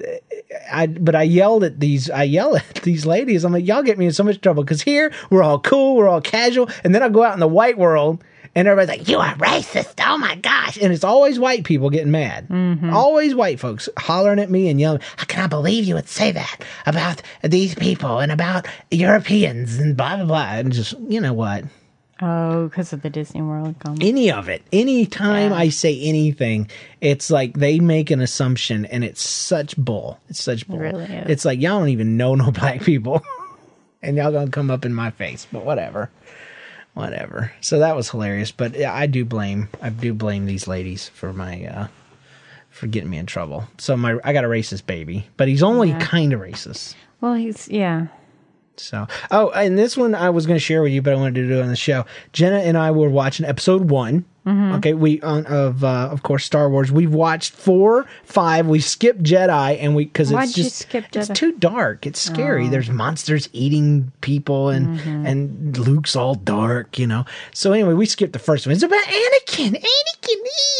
[0.71, 3.43] I but I yelled at these I yell at these ladies.
[3.43, 6.07] I'm like, y'all get me in so much trouble because here we're all cool, we're
[6.07, 8.23] all casual, and then I go out in the white world.
[8.57, 9.95] And everybody's like, "You are racist!
[9.99, 12.47] Oh my gosh!" And it's always white people getting mad.
[12.47, 12.93] Mm-hmm.
[12.93, 16.61] Always white folks hollering at me and yelling, "I cannot believe you would say that
[16.85, 21.65] about these people and about Europeans and blah blah blah." And just, you know what?
[22.21, 24.01] Oh, because of the Disney World comment.
[24.03, 24.61] any of it.
[24.71, 25.57] Anytime Yeah.
[25.57, 26.69] I say anything,
[27.01, 30.19] it's like they make an assumption and it's such bull.
[30.29, 30.77] It's such bull.
[30.79, 31.29] really is.
[31.29, 33.21] It's like y'all don't even know no black people.
[34.01, 35.45] and y'all gonna come up in my face.
[35.51, 36.09] But whatever.
[36.93, 37.51] Whatever.
[37.59, 38.51] So that was hilarious.
[38.51, 41.87] But yeah, I do blame I do blame these ladies for my uh
[42.69, 43.67] for getting me in trouble.
[43.77, 45.99] So my I got a racist baby, but he's only Yeah.
[45.99, 46.95] kind of racist.
[47.19, 48.07] Well, he's yeah.
[48.79, 51.35] So, oh, and this one I was going to share with you, but I wanted
[51.35, 52.05] to do it on the show.
[52.33, 54.25] Jenna and I were watching episode one.
[54.45, 54.75] Mm-hmm.
[54.75, 56.91] Okay, we on of uh, of course Star Wars.
[56.91, 58.67] We've watched four, five.
[58.67, 62.05] We skipped Jedi, and we because it's just it's too dark.
[62.05, 62.67] It's scary.
[62.67, 65.25] There's monsters eating people, and Mm-hmm.
[65.25, 67.25] and Luke's all dark, you know.
[67.53, 68.73] So anyway, we skipped the first one.
[68.73, 70.35] It's about Anakin, Anakin,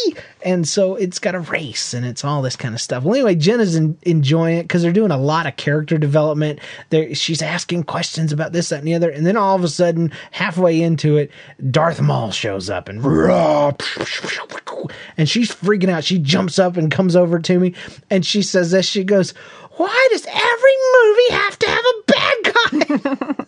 [0.06, 0.14] ee!
[0.44, 3.02] and so it's got a race and it's all this kind of stuff.
[3.02, 6.60] Well, anyway, Jenna's in, enjoying it because they're doing a lot of character development.
[6.90, 9.68] There, she's asking questions about this, that, and the other, and then all of a
[9.68, 11.30] sudden, halfway into it,
[11.70, 13.02] Darth Maul shows up and
[13.56, 13.74] Oh,
[15.16, 16.04] and she's freaking out.
[16.04, 17.74] She jumps up and comes over to me,
[18.10, 18.86] and she says this.
[18.86, 19.32] She goes,
[19.76, 23.44] "Why does every movie have to have a bad guy?"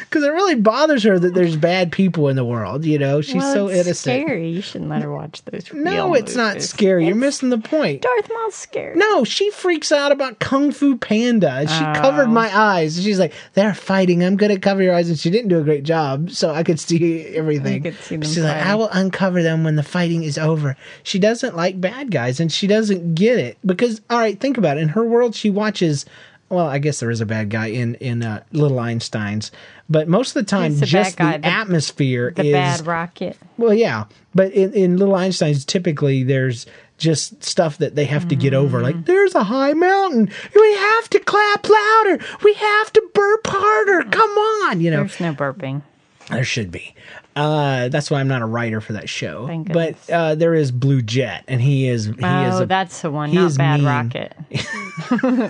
[0.00, 2.84] Because it really bothers her that there's bad people in the world.
[2.84, 4.24] You know, she's well, so it's innocent.
[4.26, 4.48] Scary.
[4.50, 5.72] You shouldn't let her watch those.
[5.72, 6.68] No, it's not movies.
[6.68, 7.06] scary.
[7.06, 8.02] You're missing the point.
[8.02, 8.96] Darth Maul's scary.
[8.96, 11.50] No, she freaks out about Kung Fu Panda.
[11.52, 11.92] and She Oh.
[11.94, 13.02] covered my eyes.
[13.02, 14.22] She's like, "They're fighting.
[14.24, 16.62] I'm going to cover your eyes," and she didn't do a great job, so I
[16.62, 17.82] could see everything.
[17.82, 21.56] Could see She's like, "I will uncover them when the fighting is over." She doesn't
[21.56, 24.80] like bad guys, and she doesn't get it because, all right, think about it.
[24.82, 26.04] In her world, she watches.
[26.52, 29.50] Well, I guess there is a bad guy in in uh, Little Einsteins,
[29.88, 33.36] but most of the time, the just the, The- atmosphere The is bad rocket.
[33.56, 36.66] well, yeah, but in, in Little Einsteins, typically there's
[36.98, 38.78] just stuff that they have to get over.
[38.78, 38.82] Mm.
[38.82, 40.30] Like, there's a high mountain.
[40.54, 42.24] We have to clap louder.
[42.44, 44.08] We have to burp harder.
[44.10, 44.98] Come on, you know.
[44.98, 45.82] There's no burping.
[46.30, 46.94] There should be.
[47.34, 49.46] Uh, that's why I'm not a writer for that show.
[49.72, 53.10] But uh, there is Blue Jet, and he is he is Oh, a that's the
[53.10, 53.30] one.
[53.30, 53.86] he Not bad mean.
[53.88, 54.34] rocket.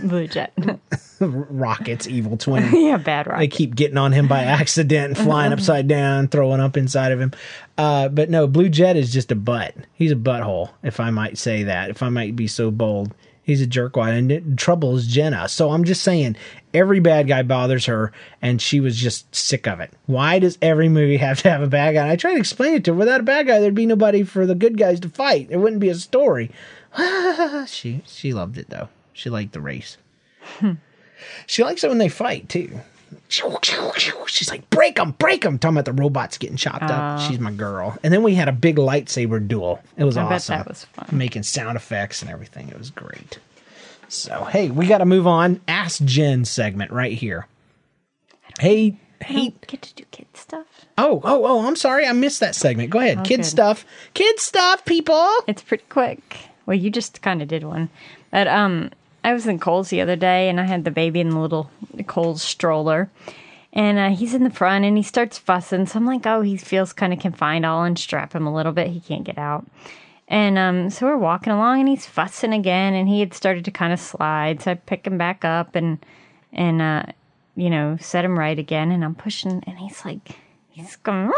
[0.08, 0.52] Blue jet.
[1.20, 2.72] Rocket's evil twin.
[2.74, 3.38] yeah, bad Rocket.
[3.40, 7.32] they keep getting on him by accident, flying upside down, throwing up inside of him.
[7.78, 9.74] Uh, but no, Blue Jet is just a butt.
[9.92, 11.90] He's a butthole, if I might say that.
[11.90, 13.14] If I might be so bold,
[13.52, 15.48] he's a jerkwad, and it troubles Jenna.
[15.48, 16.36] So I'm just saying,
[16.72, 19.92] every bad guy bothers her, and she was just sick of it.
[20.06, 22.02] Why does every movie have to have a bad guy?
[22.02, 22.98] And I tried to explain it to her.
[22.98, 25.50] Without a bad guy, there'd be nobody for the good guys to fight.
[25.50, 26.50] There wouldn't be a story.
[27.66, 28.88] she she loved it though.
[29.12, 29.98] She liked the race.
[30.58, 30.72] Hmm.
[31.46, 32.80] She likes it when they fight too.
[33.28, 35.58] She's like, break them, break them.
[35.58, 37.20] Talking about the robots getting chopped up.
[37.20, 37.96] She's my girl.
[38.02, 39.82] And then we had a big lightsaber duel.
[39.96, 40.58] It was I awesome.
[40.58, 41.06] that was fun.
[41.12, 42.68] Making sound effects and everything.
[42.68, 43.38] It was great.
[44.08, 45.60] So, hey, we got to move on.
[45.66, 47.46] Ask Jen segment right here.
[48.60, 49.54] Hey, hey.
[49.66, 50.86] get to do kid stuff.
[50.98, 52.06] Oh, oh, oh, I'm sorry.
[52.06, 52.90] I missed that segment.
[52.90, 53.24] Go ahead.
[53.24, 53.46] Kid good.
[53.46, 53.86] stuff.
[54.12, 55.26] Kid stuff, people.
[55.46, 56.48] It's pretty quick.
[56.66, 57.88] Well, you just kind of did one.
[58.30, 58.90] But um,
[59.24, 61.70] I was in Kohl's the other day, and I had the baby in the little
[62.06, 63.10] Kohl's stroller,
[63.72, 65.86] and uh, he's in the front, and he starts fussing.
[65.86, 67.64] So I'm like, oh, he feels kind of confined.
[67.64, 68.88] I'll unstrap him a little bit.
[68.88, 69.66] He can't get out.
[70.28, 73.70] And um, so we're walking along, and he's fussing again, and he had started to
[73.70, 74.62] kind of slide.
[74.62, 76.04] So I pick him back up and
[76.52, 77.04] and uh,
[77.54, 80.38] you know set him right again, and I'm pushing, and he's like,
[80.70, 81.30] he's going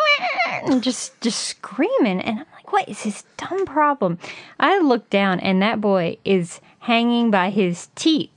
[0.81, 4.19] just just screaming, and I'm like, what is his dumb problem?
[4.61, 8.31] I look down, and that boy is hanging by his teeth.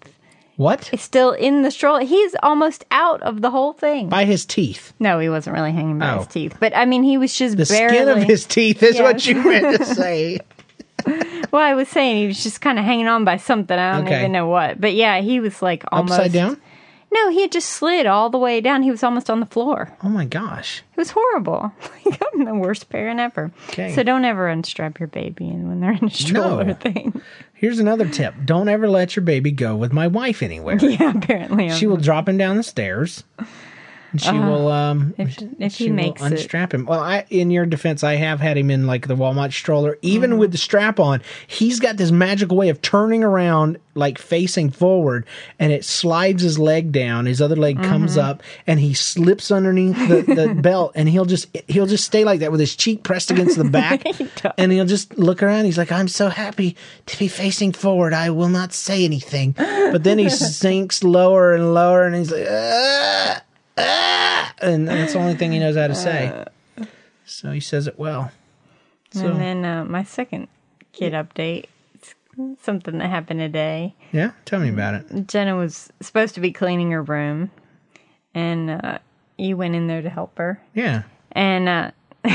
[0.56, 0.90] What?
[0.92, 2.04] It's still in the stroller.
[2.04, 4.10] He's almost out of the whole thing.
[4.10, 4.92] By his teeth.
[5.00, 6.18] No, he wasn't really hanging by Oh.
[6.20, 7.96] his teeth, but I mean, he was just The barely.
[7.98, 10.40] skin of his teeth is what you meant to say.
[11.52, 13.78] Well, I was saying he was just kind of hanging on by something.
[13.78, 14.20] I don't Okay.
[14.20, 14.82] even know what.
[14.82, 16.58] But yeah, he was like almost Upside down?
[17.12, 18.84] No, he had just slid all the way down.
[18.84, 19.96] He was almost on the floor.
[20.04, 20.84] Oh my gosh.
[20.92, 21.72] It was horrible.
[22.06, 23.52] Like, I'm the worst parent ever.
[23.70, 23.94] Okay.
[23.94, 26.74] So don't ever unstrap your baby and when they're in a stroller No.
[26.76, 27.22] thing.
[27.54, 28.34] Here's another tip.
[28.46, 30.78] Don't ever let your baby go with my wife anywhere.
[30.82, 31.70] yeah, apparently.
[31.72, 33.24] She will drop him down the stairs.
[34.12, 36.26] And she will um If- if she he makes it.
[36.26, 36.86] unstrap him.
[36.86, 39.98] Well, I in your defense, I have had him in like the Walmart stroller.
[40.02, 40.40] Even Mm-hmm.
[40.40, 45.26] with the strap on, he's got this magical way of turning around like facing forward
[45.58, 47.26] and it slides his leg down.
[47.26, 48.30] His other leg comes Mm-hmm.
[48.30, 52.40] up and he slips underneath the, the belt and he'll just he'll just stay like
[52.42, 54.54] that with his cheek pressed against the back does.
[54.58, 55.66] and he'll just look around.
[55.66, 56.76] He's like, I'm so happy
[57.08, 58.14] to be facing forward.
[58.14, 59.54] I will not say anything.
[59.58, 60.30] But then he
[60.62, 63.42] sinks lower and lower and he's like, ah,
[63.78, 66.46] ah, and that's the only thing he knows how to say.
[67.26, 68.32] So he says it well.
[69.12, 70.48] So, And then uh, my second
[70.94, 72.16] kid update, it's
[72.62, 73.96] something that happened today.
[74.12, 75.28] yeah, tell me about it.
[75.28, 77.52] Jenna was supposed to be cleaning her room,
[78.34, 79.00] and uh,
[79.38, 81.04] you went in there to help her, Yeah.
[81.32, 81.92] and uh,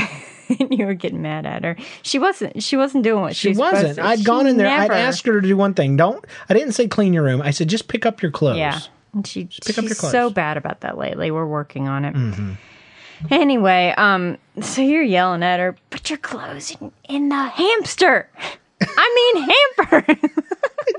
[0.69, 1.75] you were getting mad at her.
[2.01, 2.61] She wasn't.
[2.63, 3.95] She wasn't doing what she, She was supposed wasn't.
[3.97, 4.03] to.
[4.05, 4.67] I'd She gone in there.
[4.67, 5.95] I'd never- asked her to do one thing.
[5.97, 6.23] Don't.
[6.49, 7.41] I didn't say clean your room.
[7.41, 8.57] I said just pick up your clothes.
[8.57, 8.79] Yeah.
[9.13, 11.29] And she, she's so bad about that lately.
[11.31, 12.15] We're working on it.
[12.15, 12.53] Mm-hmm.
[13.29, 18.29] Anyway, um, so you're yelling at her, put your clothes in, in the hamster.
[18.81, 19.49] I mean
[19.87, 20.29] hamper.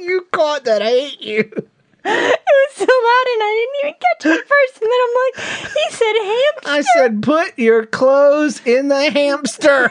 [0.01, 0.81] You caught that.
[0.83, 1.51] I hate you.
[2.07, 4.83] It was so loud and I didn't even catch it first.
[4.83, 6.69] And then I'm like, he said hamster.
[6.69, 9.91] I said put your clothes in the hamster.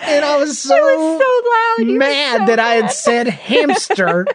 [0.00, 1.88] and I was so, was so loud.
[1.88, 4.26] You mad so that I had said hamster.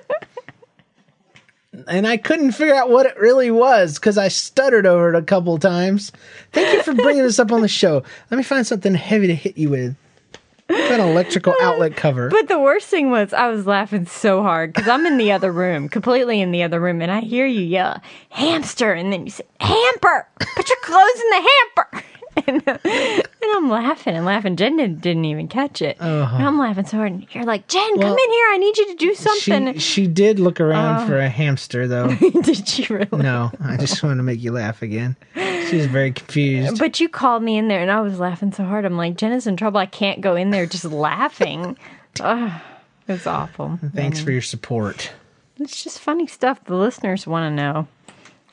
[1.88, 5.21] And I couldn't figure out what it really was because I stuttered over it a
[5.21, 6.12] couple times.
[6.51, 8.03] Thank you for bringing this up on the show.
[8.29, 9.95] Let me find something heavy to hit you with.
[10.67, 12.29] Got an electrical outlet cover.
[12.29, 15.51] But the worst thing was, I was laughing so hard because I'm in the other
[15.51, 19.31] room, completely in the other room, and I hear you yell, hamster, and then you
[19.31, 22.05] say, hamper, put your clothes in the hamper.
[22.48, 23.24] And, uh, and
[23.56, 24.56] I'm laughing and laughing.
[24.56, 25.98] Jen didn't, didn't even catch it.
[26.00, 27.12] And I'm laughing so hard.
[27.12, 28.46] And you're like, Jen, come in here.
[28.52, 29.74] I need you to do something.
[29.74, 32.08] she, she did look around for a hamster, though.
[32.41, 33.22] Did she really?
[33.22, 35.15] No, I just wanted to make you laugh again.
[35.36, 36.80] She was very confused.
[36.80, 38.86] But you called me in there, and I was laughing so hard.
[38.86, 39.80] I'm like, Jen is in trouble.
[39.80, 41.78] I can't go in there just laughing.
[42.22, 42.62] Ugh,
[43.08, 43.78] it was awful.
[43.94, 45.12] Thanks for your support.
[45.60, 47.88] It's just funny stuff the listeners want to know.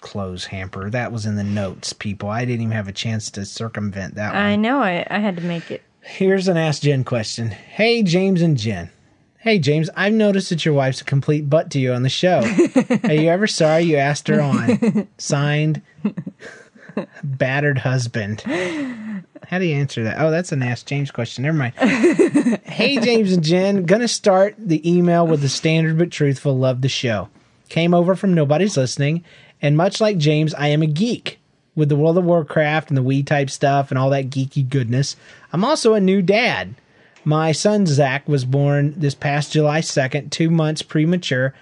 [0.00, 0.90] Clothes hamper.
[0.90, 2.28] That was in the notes, people.
[2.28, 4.42] I didn't even have a chance to circumvent that one.
[4.42, 4.80] I know.
[4.80, 5.82] I, I had to make it.
[6.00, 7.50] Here's an Ask Jen question.
[7.50, 8.90] Hey, James and Jen.
[9.40, 12.38] Hey, James, I've noticed that your wife's a complete butt to you on the show.
[13.04, 15.06] Are you ever sorry you asked her on?
[15.18, 15.80] Signed,
[17.22, 18.40] battered husband.
[19.46, 20.20] How do you answer that?
[20.20, 21.44] Oh, that's an Ask James question.
[21.44, 21.74] Never mind.
[22.64, 23.84] hey, James and Jen.
[23.87, 27.28] Gonna start the email with the standard but truthful love the show.
[27.68, 29.24] Came over from Nobody's Listening,
[29.62, 31.38] and much like James, I am a geek
[31.75, 35.16] with the World of Warcraft and the Wii type stuff and all that geeky goodness.
[35.53, 36.75] I'm also a new dad.
[37.25, 41.55] My son Zach was born this past July 2nd, two months premature,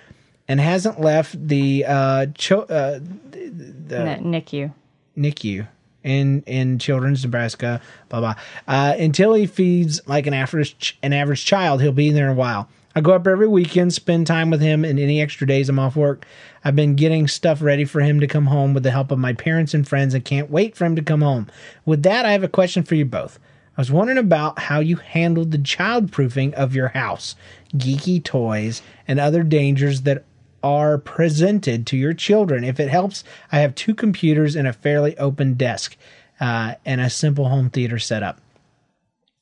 [0.49, 3.01] and hasn't left the uh, cho- uh,
[3.35, 4.73] No, NICU.
[5.19, 5.67] NICU
[6.05, 8.35] in in Children's Nebraska, blah blah.
[8.69, 12.35] Uh, until he feeds like an average an average child, he'll be in there a
[12.35, 12.69] while.
[12.97, 15.97] I go up every weekend, spend time with him, and any extra days I'm off
[15.97, 16.25] work,
[16.65, 19.35] I've been getting stuff ready for him to come home with the help of my
[19.35, 21.47] parents and friends, and can't wait for him to come home.
[21.85, 23.39] With that, I have a question for you both.
[23.77, 27.37] I was wondering about how you handled the childproofing of your house,
[27.75, 30.25] geeky toys, and other dangers that
[30.63, 32.65] are presented to your children.
[32.65, 35.99] If it helps, I have two computers and a fairly open desk
[36.41, 38.41] uh, and a simple home theater setup.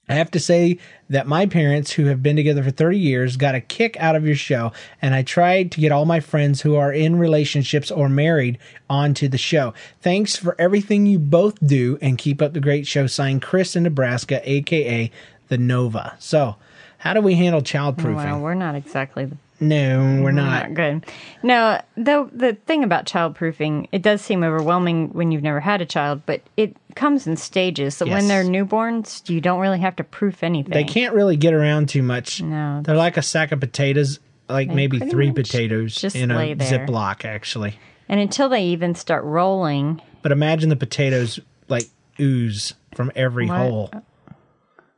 [0.09, 3.55] I have to say that my parents, who have been together for 30 years, got
[3.55, 6.77] a kick out of your show, and I tried to get all my friends who
[6.77, 8.59] are in relationships or married
[8.91, 9.73] onto the show.
[10.03, 13.07] Thanks for everything you both do, and keep up the great show.
[13.07, 15.11] Signed, Chris in Nebraska, aka
[15.49, 16.17] the Nova.
[16.19, 16.57] So,
[16.99, 18.17] how do we handle child childproofing?
[18.17, 20.71] Well, we're not exactly the no, we're not.
[20.71, 21.07] not good.
[21.43, 25.87] No, though the thing about childproofing, it does seem overwhelming when you've never had a
[25.87, 27.97] child, but it comes in stages.
[27.97, 28.15] So Yes.
[28.15, 30.73] when they're newborns, you don't really have to proof anything.
[30.73, 32.43] They can't really get around too much.
[32.43, 32.83] No.
[32.85, 36.37] They're like a sack of potatoes, like maybe pretty three much potatoes just in a
[36.37, 36.87] lay there.
[36.87, 37.79] Ziploc, actually.
[38.09, 41.87] And until they even start rolling, But imagine the potatoes like
[42.21, 43.57] ooze from every What?
[43.59, 43.91] hole.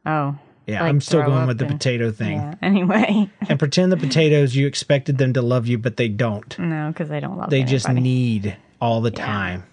[0.05, 2.33] oh, Yeah, like I'm still going with the and- potato thing.
[2.39, 2.55] yeah.
[2.63, 6.59] Anyway, And pretend the potatoes you expected them to love you, but they don't.
[6.59, 7.51] no, because they don't love.
[7.51, 9.65] They just need all the time.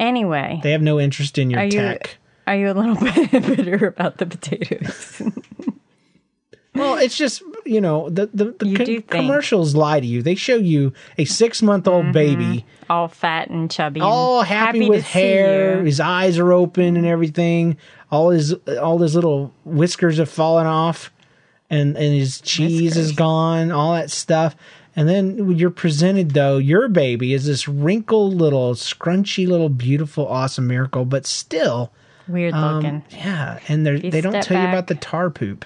[0.00, 2.16] Anyway, They have no interest in your are you tech.
[2.48, 2.96] are you a little
[3.30, 5.22] bit bitter about the potatoes?
[6.74, 10.22] Well, it's just you know the the, the co- commercials lie to you.
[10.22, 14.88] They show you a six month old baby All fat and chubby, all happy, to
[14.88, 15.82] with hair.
[15.84, 17.76] His eyes are open and everything.
[18.10, 21.12] All his all his little whiskers have fallen off,
[21.70, 23.70] and and his cheese is gone.
[23.72, 24.54] All that stuff,
[24.96, 30.66] And then you're presented though your baby is this wrinkled little scrunchy little beautiful awesome
[30.66, 31.92] miracle, but still
[32.28, 33.02] Weird um, looking.
[33.10, 34.72] yeah, and they don't tell you back- Mm.
[34.72, 35.64] about the tar poop.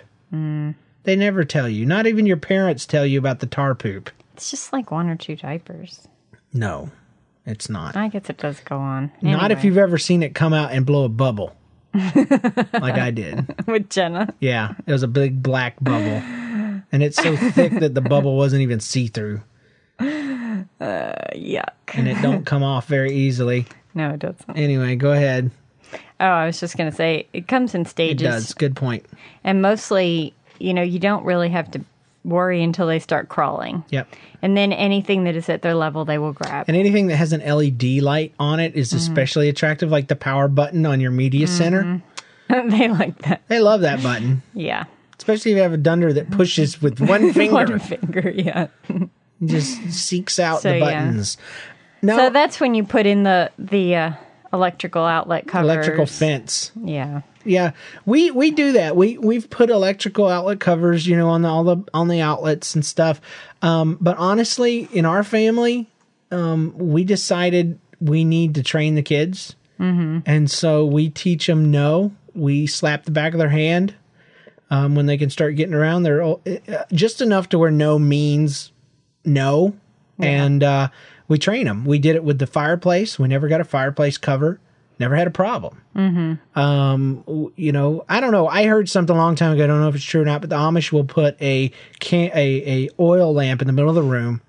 [1.08, 1.86] They never tell you.
[1.86, 4.10] Not even your parents tell you about the tar poop.
[4.34, 6.06] It's just like one or two diapers.
[6.52, 6.90] No,
[7.46, 7.96] it's not.
[7.96, 9.10] I guess it does go on.
[9.22, 11.56] Not if you've ever seen it come out and blow a bubble,
[11.94, 13.54] like I did.
[13.66, 14.34] with Jenna.
[14.38, 16.20] Yeah, it was a big black bubble,
[16.92, 19.40] and it's so thick that the bubble wasn't even see through,
[19.98, 20.04] uh,
[20.78, 21.70] Yuck.
[21.94, 23.64] and it don't come off very easily.
[23.94, 24.58] No, it doesn't.
[24.58, 25.50] Anyway, go ahead.
[26.20, 28.20] Oh, I was just gonna say it comes in stages.
[28.20, 28.52] It does.
[28.52, 29.06] Good point.
[29.42, 31.80] and mostly, you know, you don't really have to
[32.24, 34.08] worry until they start crawling, Yep.
[34.42, 36.66] and then anything that is at their level, they will grab.
[36.68, 38.98] And anything that has an LED light on it is Mm-hmm.
[38.98, 42.02] especially attractive, like the power button on your media center.
[42.48, 43.42] they like that.
[43.48, 44.84] They love that button, Yeah,
[45.18, 48.30] especially if you have a dunder that pushes with one finger, one finger.
[48.30, 48.66] Yeah.
[49.44, 51.04] just seeks out So, the yeah.
[51.06, 51.38] buttons.
[52.04, 54.12] So that's when you put in the the uh,
[54.52, 55.70] electrical outlet covers.
[55.70, 56.72] electrical fence.
[56.82, 57.22] Yeah.
[57.44, 57.72] Yeah,
[58.04, 58.94] we we do that.
[58.94, 62.74] We we've put electrical outlet covers, you know, on the, all the on the outlets
[62.74, 63.22] and stuff.
[63.62, 65.86] Um, but honestly, in our family,
[66.30, 70.18] um, we decided we need to train the kids, mm-hmm.
[70.26, 72.12] and so we teach them no.
[72.34, 73.94] We slap the back of their hand
[74.70, 76.02] um, when they can start getting around.
[76.02, 78.72] They're all- uh, just enough to where no means
[79.24, 79.74] no,
[80.18, 80.88] and uh,
[81.28, 81.84] we train them.
[81.84, 83.18] We did it with the fireplace.
[83.18, 84.60] We never got a fireplace cover.
[85.00, 88.48] Never had a problem w- you know, I don't know.
[88.48, 89.62] I heard something a long time ago.
[89.64, 91.70] I don't know if it's true or not, but the Amish will put a
[92.00, 94.40] can a, a oil lamp in the middle of the room,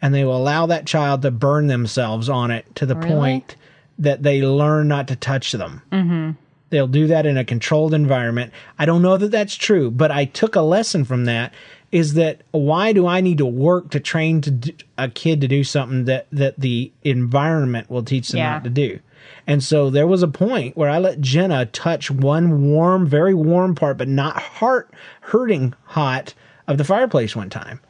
[0.00, 3.10] and they will allow that child to burn themselves on it to the Really?
[3.10, 3.56] point
[3.98, 5.82] that they learn not to touch them.
[5.92, 6.30] Mm-hmm.
[6.70, 8.52] They'll do that in a controlled environment.
[8.78, 11.52] I don't know that that's true, but I took a lesson from that.
[11.90, 15.48] Is that why do I need to work to train to do, a kid to
[15.48, 18.52] do something that that the environment will teach them Yeah.
[18.54, 19.00] not to do?
[19.46, 23.74] And so there was a point where I let Jenna touch one warm, very warm
[23.74, 24.90] part, but not heart
[25.22, 26.34] hurting hot
[26.66, 27.80] of the fireplace one time.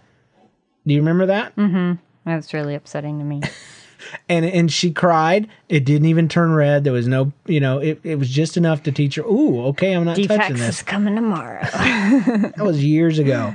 [0.86, 1.54] Do you remember that?
[1.56, 1.94] Mm-hmm.
[2.24, 3.42] That was really upsetting to me.
[4.28, 5.48] And and she cried.
[5.68, 6.84] It didn't even turn red.
[6.84, 9.22] There was no, you know, it, it was just enough to teach her.
[9.22, 10.76] Ooh, okay, I'm not touching Defects this.
[10.76, 11.60] is coming tomorrow.
[11.72, 13.52] That was years ago.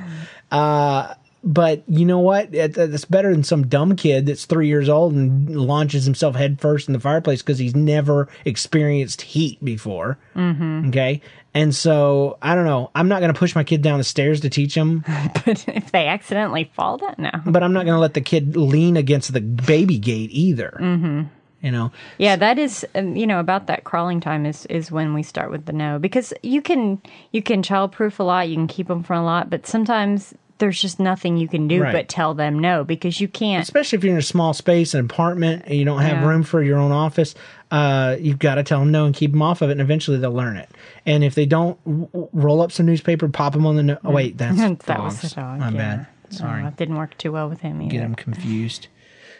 [0.53, 2.49] Uh, but you know what?
[2.53, 6.93] It's better than some dumb kid that's three years old and launches himself headfirst in
[6.93, 10.17] the fireplace because he's never experienced heat before.
[10.35, 10.87] Mm-hmm.
[10.87, 11.21] Okay.
[11.53, 12.91] And so I don't know.
[12.95, 15.03] I'm not going to push my kid down the stairs to teach him,
[15.45, 17.31] but if they accidentally fall down, no.
[17.45, 20.77] but I'm not going to let the kid lean against the baby gate either.
[20.79, 21.23] Mm-hmm.
[21.61, 25.13] You know, Yeah, that is um, you know about that crawling time is is when
[25.13, 27.01] we start with the no because you can
[27.31, 30.79] you can childproof a lot, you can keep them from a lot, but sometimes there's
[30.81, 31.91] just nothing you can do Right.
[31.93, 33.63] but tell them no because you can't.
[33.63, 36.27] especially if you're in a small space, an apartment, and you don't have Yeah.
[36.27, 37.35] room for your own office,
[37.71, 40.17] uh, you've got to tell them no and keep them off of it, and eventually
[40.17, 40.69] they'll learn it.
[41.05, 43.83] And if they don't, w- roll up some newspaper, pop them on the.
[43.83, 45.59] No- oh, wait, that's that was the dog.
[45.59, 45.77] My yeah.
[45.77, 46.07] bad.
[46.29, 47.91] Sorry, Oh, it didn't work too well with him either.
[47.91, 48.87] get them confused.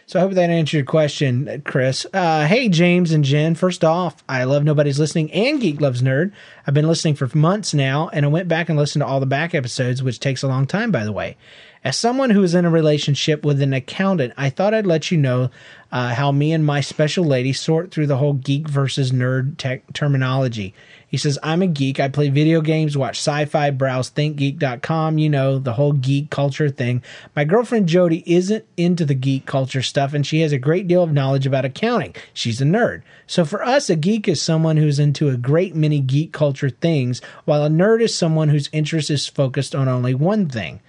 [0.06, 2.06] So I hope that answered your question, Chris.
[2.12, 3.54] Uh, hey, James and Jen.
[3.54, 6.32] First off, I love Nobody's Listening and Geek Loves Nerd.
[6.66, 9.24] I've been listening for months now, and I went back and listened to all the
[9.24, 11.38] back episodes, which takes a long time, by the way.
[11.82, 15.16] As someone who is in a relationship with an accountant, I thought I'd let you
[15.16, 15.50] know
[15.90, 19.90] uh, how me and my special lady sort through the whole geek versus nerd tech
[19.94, 20.74] terminology.
[21.14, 22.00] He says, I'm a geek.
[22.00, 26.68] I play video games, watch sci fi, browse thinkgeek.com, you know, the whole geek culture
[26.68, 27.04] thing.
[27.36, 31.04] My girlfriend Jody isn't into the geek culture stuff, and she has a great deal
[31.04, 32.16] of knowledge about accounting.
[32.32, 33.02] She's a nerd.
[33.28, 37.22] So for us, a geek is someone who's into a great many geek culture things,
[37.44, 40.80] while a nerd is someone whose interest is focused on only one thing.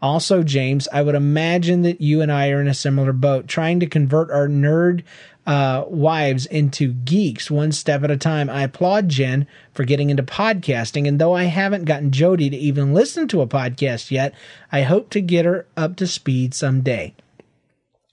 [0.00, 3.80] Also, James, I would imagine that you and I are in a similar boat, trying
[3.80, 5.02] to convert our nerd
[5.46, 8.48] uh, wives into geeks one step at a time.
[8.48, 12.94] I applaud Jen for getting into podcasting, and though I haven't gotten Jody to even
[12.94, 14.34] listen to a podcast yet,
[14.72, 17.14] I hope to get her up to speed someday.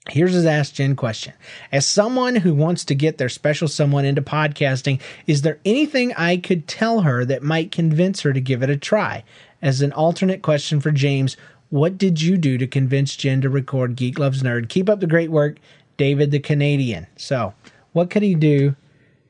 [0.09, 1.33] Here's his Ask Jen question.
[1.71, 6.37] As someone who wants to get their special someone into podcasting, is there anything I
[6.37, 9.23] could tell her that might convince her to give it a try?
[9.61, 11.37] As an alternate question for James,
[11.69, 14.69] what did you do to convince Jen to record Geek Loves Nerd?
[14.69, 15.57] Keep up the great work,
[16.01, 17.05] David the Canadian.
[17.15, 17.53] So,
[17.93, 18.75] what could he do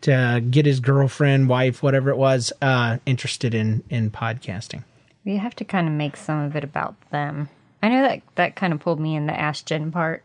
[0.03, 4.86] to get his girlfriend, wife, whatever it was, uh, interested in in podcasting?
[5.26, 7.49] You have to kind of make some of it about them.
[7.84, 10.24] I know that that kind of pulled me in the Ask Jen part.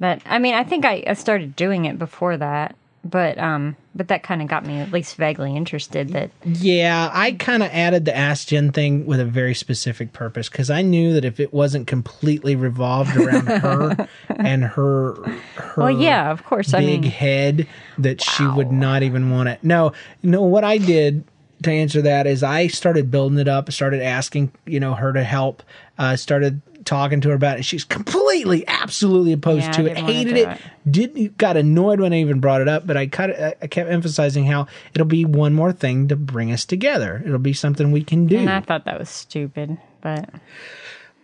[0.00, 2.76] But I mean, I think I, I started doing it before that.
[3.04, 6.08] But um, but that kind of got me at least vaguely interested.
[6.10, 10.48] That Yeah, I kind of added the Ask Jen thing with a very specific purpose
[10.48, 15.14] because I knew that if it wasn't completely revolved around her and her,
[15.56, 16.72] her well, yeah, of course.
[16.72, 17.66] I big mean, head,
[17.98, 19.62] that she would not even want it.
[19.62, 19.92] No,
[20.22, 20.42] no.
[20.42, 21.24] What I did
[21.62, 25.24] to answer that is I started building it up, started asking you know her to
[25.24, 25.62] help,
[25.98, 27.64] uh, started talking to her about it.
[27.64, 30.58] She's completely, absolutely opposed Yeah, to it, hated it, it.
[30.90, 32.86] didn't got annoyed when I even brought it up.
[32.86, 36.64] But I of I kept emphasizing how it'll be one more thing to bring us
[36.64, 37.22] together.
[37.24, 38.38] It'll be something we can do.
[38.38, 40.28] and I thought that was stupid, but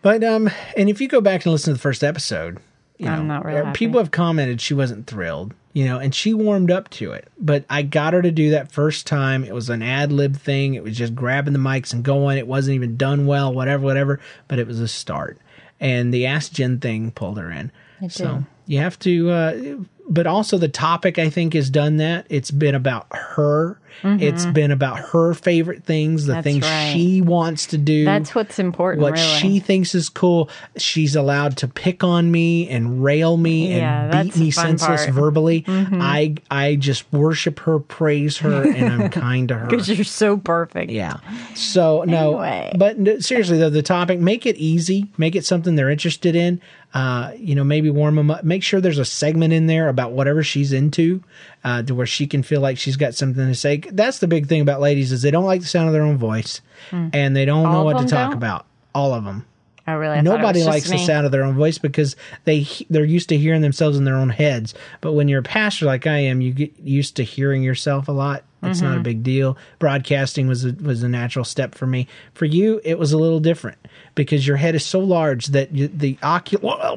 [0.03, 2.59] But um, and if you go back and listen to the first episode,
[2.97, 6.15] you I'm know, not real uh, people have commented she wasn't thrilled, you know, and
[6.15, 7.29] she warmed up to it.
[7.39, 9.45] But I got her to do that first time.
[9.45, 10.75] It was an ad lib thing.
[10.75, 12.39] It was just grabbing the mics and going.
[12.39, 14.21] It wasn't even done well, whatever, whatever.
[14.49, 15.39] But it was a start,
[15.81, 17.73] and the Ask Jen thing pulled her in.
[18.01, 18.45] It so did.
[18.71, 19.31] You have to.
[19.31, 19.75] Uh,
[20.09, 22.27] but also the topic I think has done that.
[22.29, 23.79] It's been about her.
[24.03, 26.37] It's been about her favorite things, the Mm-hmm.
[26.39, 26.93] That's things right.
[26.95, 29.03] she wants to do that's what's important.
[29.03, 29.25] what really.
[29.39, 30.49] she thinks is cool.
[30.79, 35.11] She's allowed to pick on me and rail me Yeah, and beat me senseless part.
[35.11, 35.21] Mm-hmm.
[35.21, 35.65] verbally.
[35.69, 39.67] I I just worship her, praise her, and I'm kind to her.
[39.67, 40.91] because you're so perfect.
[40.91, 41.19] Yeah.
[41.55, 42.73] So no, Anyway.
[42.79, 46.61] but seriously though, the topic make it easy, make it something they're interested in.
[46.93, 48.43] Uh, you know, maybe warm them up.
[48.43, 51.23] Make sure there's a segment in there about whatever she's into,
[51.63, 53.77] uh, to where she can feel like she's got something to say.
[53.79, 56.19] That's the big thing about ladies is they don't like the sound of their own
[56.19, 56.61] voice,
[56.91, 57.85] and they don't know Hmm.
[57.85, 58.37] What to talk don't?
[58.39, 58.67] about.
[58.93, 59.47] All of them.
[59.91, 61.05] I really Nobody likes the me.
[61.07, 64.31] sound of their own voice because they they're used to hearing themselves in their own
[64.31, 64.75] heads.
[65.01, 68.13] But when you're a pastor like I am, you get used to hearing yourself a
[68.13, 68.45] lot.
[68.63, 68.89] It's Mm-hmm.
[68.91, 69.57] not a big deal.
[69.79, 72.07] Broadcasting was a, was a natural step for me.
[72.35, 73.79] For you, it was a little different
[74.15, 76.77] because your head is so large that you, the ocular.
[76.79, 76.97] Oh,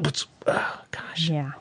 [0.92, 1.30] gosh.
[1.30, 1.54] Yeah,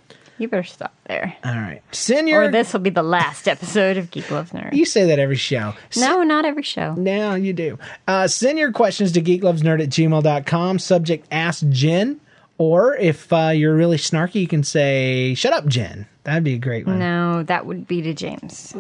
[0.43, 2.43] you better stop there, All right, senior.
[2.43, 4.73] or this will be the last episode of Geek Loves Nerd.
[4.75, 5.75] you say that every show.
[5.97, 6.95] no, not every show.
[6.95, 7.79] Now you do.
[8.07, 10.79] Uh, send your questions to geeklovesnerd at gmail.com.
[10.79, 12.21] Subject Ask Jen.
[12.59, 16.07] Or if uh, you're really snarky, you can say, Shut up, Jen.
[16.25, 16.99] That'd be a great one.
[17.01, 18.73] No, that would be to James.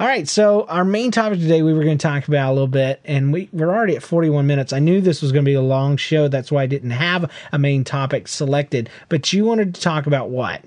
[0.00, 0.26] All right.
[0.26, 3.34] So, our main topic today, we were going to talk about a little bit, and
[3.34, 4.72] we, we're already at 41 minutes.
[4.72, 6.26] I knew this was going to be a long show.
[6.26, 8.88] That's why I didn't have a main topic selected.
[9.10, 10.62] But you wanted to talk about what?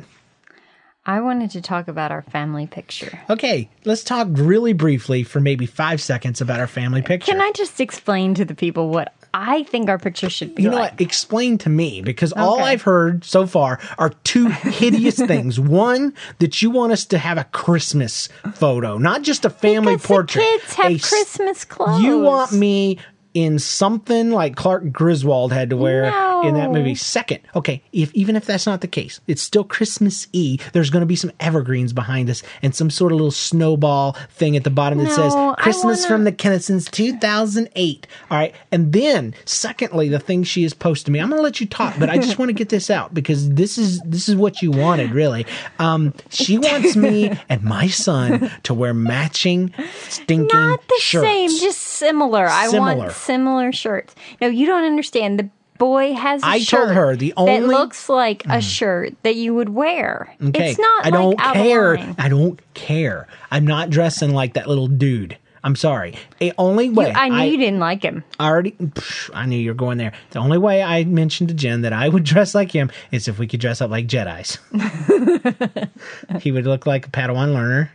[1.07, 3.19] I wanted to talk about our family picture.
[3.27, 3.71] Okay.
[3.85, 7.31] Let's talk really briefly for maybe five seconds about our family picture.
[7.31, 10.69] Can I just explain to the people what I think our picture should be You
[10.69, 10.91] know like?
[10.93, 11.01] what?
[11.01, 15.59] Explain to me because all I've heard so far are two hideous things.
[15.59, 20.05] One, that you want us to have a Christmas photo, not just a family Because
[20.07, 20.41] portrait.
[20.41, 22.01] the kids have A Christmas clothes.
[22.03, 22.99] You want me
[23.33, 26.03] in something like Clark Griswold had to wear
[26.43, 26.95] in that movie.
[26.95, 30.59] Second, okay, if even if that's not the case, it's still Christmas E.
[30.73, 34.55] There's going to be some evergreens behind us and some sort of little snowball thing
[34.55, 38.07] at the bottom that says No, I Christmas wanna- from the Kennisons 2008.
[38.29, 41.19] All right, and then secondly, the thing she has posted me.
[41.19, 43.49] I'm going to let you talk, but I just want to get this out because
[43.49, 45.45] this is this is what you wanted, really.
[45.79, 49.73] Um, she wants me and my son to wear matching
[50.09, 51.25] stinking not the shirts.
[51.25, 52.47] same, just similar.
[52.47, 52.95] I Similar.
[52.97, 54.15] want similar shirts.
[54.41, 55.39] No, you don't understand.
[55.39, 55.49] The
[55.79, 57.65] boy has a I shirt told her the that only- Hmm.
[57.67, 60.33] looks like a shirt that you would wear.
[60.41, 60.69] Okay.
[60.71, 61.95] It's not I don't like out of care.
[61.97, 62.15] line.
[62.19, 63.27] I don't care.
[63.51, 65.37] I'm not dressing like that little dude.
[65.65, 66.15] I'm sorry.
[66.39, 68.25] The only way I knew you didn't like him.
[68.37, 70.11] I already psh, I knew you were going there.
[70.31, 73.39] The only way I mentioned to Jen that I would dress like him is if
[73.39, 74.59] we could dress up like Jedi's.
[76.41, 77.91] he would look like a Padawan learner.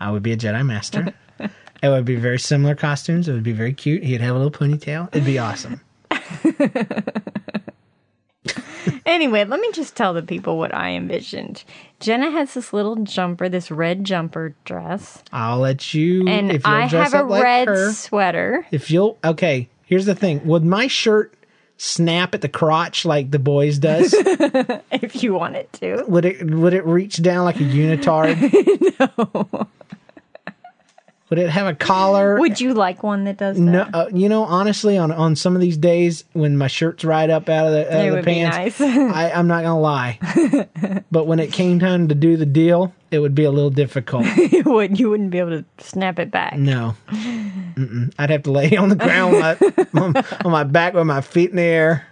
[0.00, 1.12] I would be a Jedi master.
[1.84, 3.28] it would be very similar costumes.
[3.28, 4.02] It would be very cute.
[4.02, 5.08] He'd have a little ponytail.
[5.08, 5.80] It'd be awesome.
[9.06, 11.64] Anyway, let me just tell the people what I envisioned.
[12.00, 16.86] Jenna has this little jumper, this red jumper dress, I'll let you and if I
[16.86, 17.92] have a like red her.
[17.92, 18.66] sweater.
[18.70, 20.44] If you'll okay, here's the thing.
[20.46, 21.34] Would my shirt
[21.76, 24.14] snap at the crotch like the boys does?
[24.90, 28.36] If you want it to, would it would it reach down like a unitard?
[29.52, 29.68] no.
[31.34, 32.38] Would it have a collar?
[32.38, 33.60] would you like one that does that?
[33.60, 37.28] no, uh, you know, honestly, on on some of these days when my shirt's right
[37.28, 38.80] up out of the, out of the would be pants, nice.
[38.80, 40.20] I, I'm not gonna lie.
[41.10, 44.26] but when it came time to do the deal, it would be a little difficult.
[44.52, 45.00] you would.
[45.00, 46.56] You wouldn't be able to snap it back.
[46.56, 48.14] No, Mm-mm.
[48.16, 51.50] I'd have to lay on the ground my, on, on my back with my feet
[51.50, 52.06] in the air.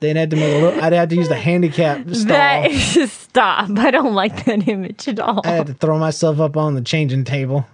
[0.00, 0.84] They'd have to make a little.
[0.84, 2.26] I'd have to use the handicap stall.
[2.26, 3.70] That is stop.
[3.78, 5.40] I don't like that image at all.
[5.44, 7.66] I had to throw myself up on the changing table.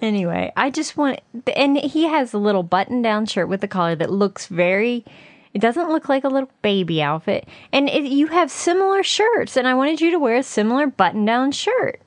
[0.00, 1.20] Anyway, I just want,
[1.56, 5.04] and he has a little button down shirt with a collar that looks very.
[5.52, 9.68] It doesn't look like a little baby outfit, and it, you have similar shirts, and
[9.68, 12.00] I wanted you to wear a similar button down shirt.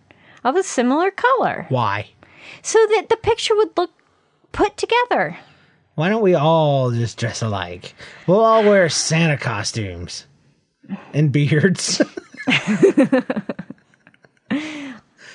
[0.43, 2.09] of a similar color Why?
[2.61, 3.91] so that the picture would look
[4.51, 5.37] put together.
[5.97, 7.95] Why don't we all just dress alike?
[8.27, 10.27] We'll all wear Santa costumes
[11.11, 11.99] and beards.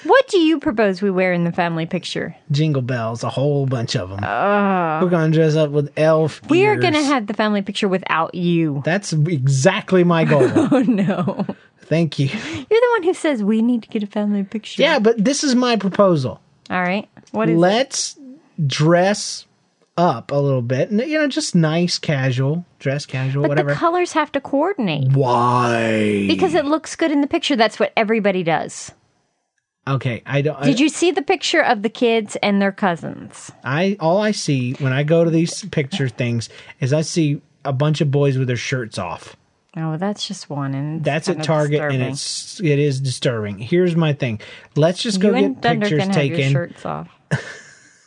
[0.04, 2.34] What do you propose we wear in the family picture?
[2.50, 4.20] Jingle bells, a whole bunch of them.
[4.20, 6.80] We're going to dress up with elf We are ears.
[6.80, 8.82] going to have the family picture without you.
[8.84, 10.42] That's exactly my goal.
[10.72, 11.46] Oh no.
[11.82, 12.26] Thank you.
[12.26, 12.34] You're
[12.80, 14.82] the one who says we need to get a family picture.
[14.82, 16.40] Yeah, but this is my proposal.
[16.70, 17.08] All right.
[17.30, 17.58] What is it?
[17.58, 18.18] Let's
[18.66, 19.46] dress
[19.97, 20.90] up a little bit.
[20.90, 23.70] and, You know, just nice, casual, dress casual, But whatever.
[23.70, 26.26] the colors have to coordinate Why?
[26.28, 27.57] because it looks good in the picture.
[27.57, 28.93] That's what everybody does.
[29.86, 30.62] okay, I don't.
[30.62, 33.51] Did you see the picture of the kids and their cousins?
[33.64, 36.49] I all I see when I go to these picture things
[36.80, 39.36] is I see a bunch of boys with their shirts off.
[39.76, 43.59] Oh, that's just one, and That's at Target, and it's it is disturbing.
[43.59, 44.40] Here's my thing:
[44.76, 46.53] let's just go you get pictures can have your taken.
[46.53, 47.09] shirts off,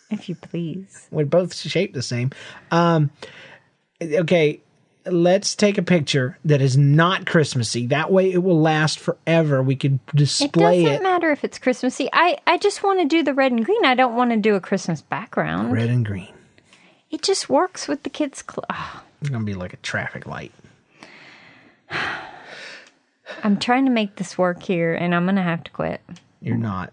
[0.09, 1.07] if you please.
[1.11, 2.31] We're both shaped the same.
[2.71, 3.11] Um,
[4.01, 4.61] okay,
[5.05, 7.87] let's take a picture that is not Christmassy.
[7.87, 9.61] That way, it will last forever.
[9.63, 11.03] We could display It doesn't it.
[11.03, 12.09] matter if it's Christmassy.
[12.13, 13.85] I I just want to do the red and green.
[13.85, 15.71] I don't want to do a Christmas background.
[15.71, 16.33] red and green.
[17.11, 20.51] It just works with the kids' cl- oh, It's gonna be like a traffic light.
[23.43, 26.01] I'm trying to make this work here, and I'm gonna have to quit.
[26.41, 26.91] You're not.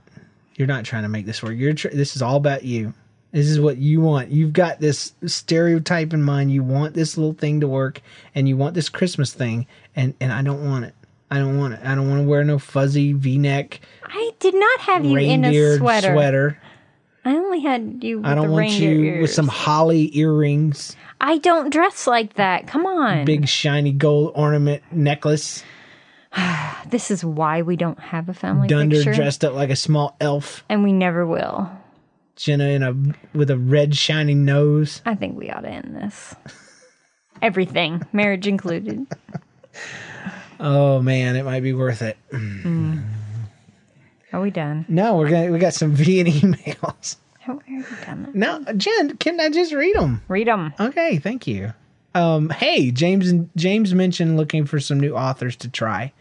[0.56, 1.56] You're not trying to make this work.
[1.56, 1.72] You're.
[1.74, 2.94] Tr- this is all about you.
[3.32, 4.30] This is what you want.
[4.30, 6.52] You've got this stereotype in mind.
[6.52, 8.02] You want this little thing to work,
[8.34, 10.94] and you want this Christmas thing, and and I don't want it.
[11.30, 11.80] I don't want it.
[11.82, 15.78] I don't want to wear no fuzzy V-neck I did not have you in a
[15.78, 16.12] sweater.
[16.12, 16.58] sweater.
[17.24, 18.18] I only had you.
[18.18, 19.22] With I don't want you ears.
[19.22, 22.66] with some holly earrings, I don't dress like that.
[22.66, 23.24] Come on.
[23.24, 25.62] big shiny gold ornament necklace,
[26.86, 30.16] This is why we don't have a family Dunder picture, dressed up like a small
[30.20, 31.70] elf, and we never will.
[32.36, 32.94] Jenna in a
[33.36, 35.00] with a red shiny nose.
[35.06, 36.34] I think we ought to end this.
[37.40, 39.06] Everything, marriage included.
[40.60, 42.18] Oh man, it might be worth it.
[44.32, 44.84] Are we done?
[44.88, 47.16] No, we're gonna we got some V and emails.
[47.40, 48.30] Have we already done?
[48.34, 50.22] No, Jen, can I just read them?
[50.28, 50.72] Read them.
[50.78, 51.72] Okay, thank you.
[52.14, 56.12] Um, hey, James and James mentioned looking for some new authors to try.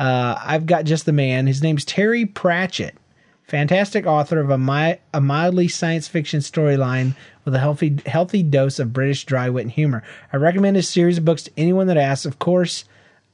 [0.00, 1.46] Uh, I've got just the man.
[1.46, 2.96] His name's Terry Pratchett,
[3.42, 8.78] fantastic author of a, mi- a mildly science fiction storyline with a healthy healthy dose
[8.78, 10.02] of British dry wit and humor.
[10.32, 12.24] I recommend his series of books to anyone that asks.
[12.24, 12.86] Of course,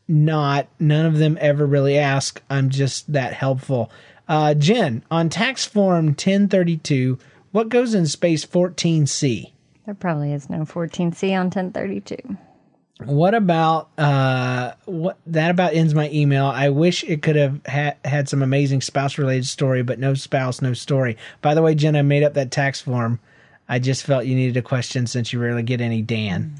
[0.08, 2.42] not none of them ever really ask.
[2.50, 3.88] I'm just that helpful.
[4.26, 7.16] Uh, Jen, on tax form 1032,
[7.52, 9.52] what goes in space 14C?
[9.84, 12.36] There probably is no 14C on 1032.
[13.05, 16.47] What about uh what that about ends my email.
[16.47, 20.62] I wish it could have ha- had some amazing spouse related story, but no spouse,
[20.62, 21.18] no story.
[21.42, 23.20] By the way, Jen, I made up that tax form.
[23.68, 26.55] I just felt you needed a question since you rarely get any Dan.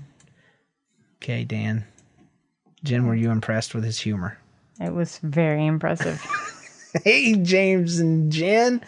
[1.22, 1.84] Okay, Dan.
[2.84, 4.37] Jen, were you impressed with his humor?
[4.80, 6.22] It was very impressive.
[7.05, 8.80] Hey, James and Jen.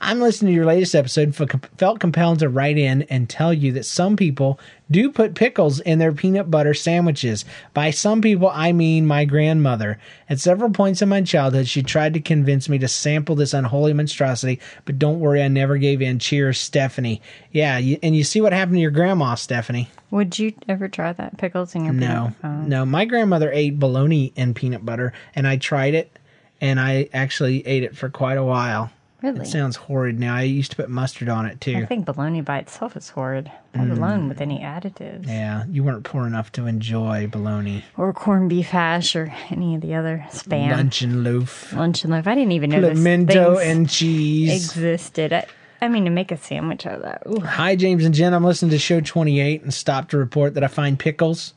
[0.00, 1.40] I'm listening to your latest episode.
[1.40, 4.58] f- Felt compelled to write in and tell you that some people
[4.90, 7.44] do put pickles in their peanut butter sandwiches.
[7.72, 9.98] By some people, I mean my grandmother.
[10.28, 13.92] At several points in my childhood, she tried to convince me to sample this unholy
[13.92, 16.18] monstrosity, but don't worry, I never gave in.
[16.18, 17.22] Cheers, Stephanie.
[17.52, 19.88] Yeah, you, and you see what happened to your grandma, Stephanie.
[20.10, 21.38] Would you ever try that?
[21.38, 22.48] Pickles in your No, peanut- Oh.
[22.62, 22.66] no.
[22.78, 22.86] No.
[22.86, 26.18] My grandmother ate bologna and peanut butter, and I tried it,
[26.62, 28.90] and I actually ate it for quite a while.
[29.20, 29.40] Really?
[29.42, 30.34] It sounds horrid now.
[30.34, 31.76] I used to put mustard on it too.
[31.76, 35.26] I think bologna by itself is horrid, let alone with any additives.
[35.26, 35.28] Mm.
[35.28, 37.84] Yeah, you weren't poor enough to enjoy bologna.
[37.96, 40.72] Or corned beef hash or any of the other spam.
[40.72, 42.26] Luncheon loaf, Luncheon loaf.
[42.26, 44.70] I didn't even know pimento and cheese.
[44.70, 45.32] existed.
[45.32, 45.46] I,
[45.80, 47.22] I mean, to make a sandwich out of that.
[47.28, 47.40] Ooh.
[47.40, 48.34] Hi, James and Jen.
[48.34, 51.54] I'm listening to show 28 and stopped to report that I find pickles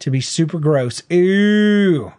[0.00, 1.02] to be super gross.
[1.10, 2.12] Ooh.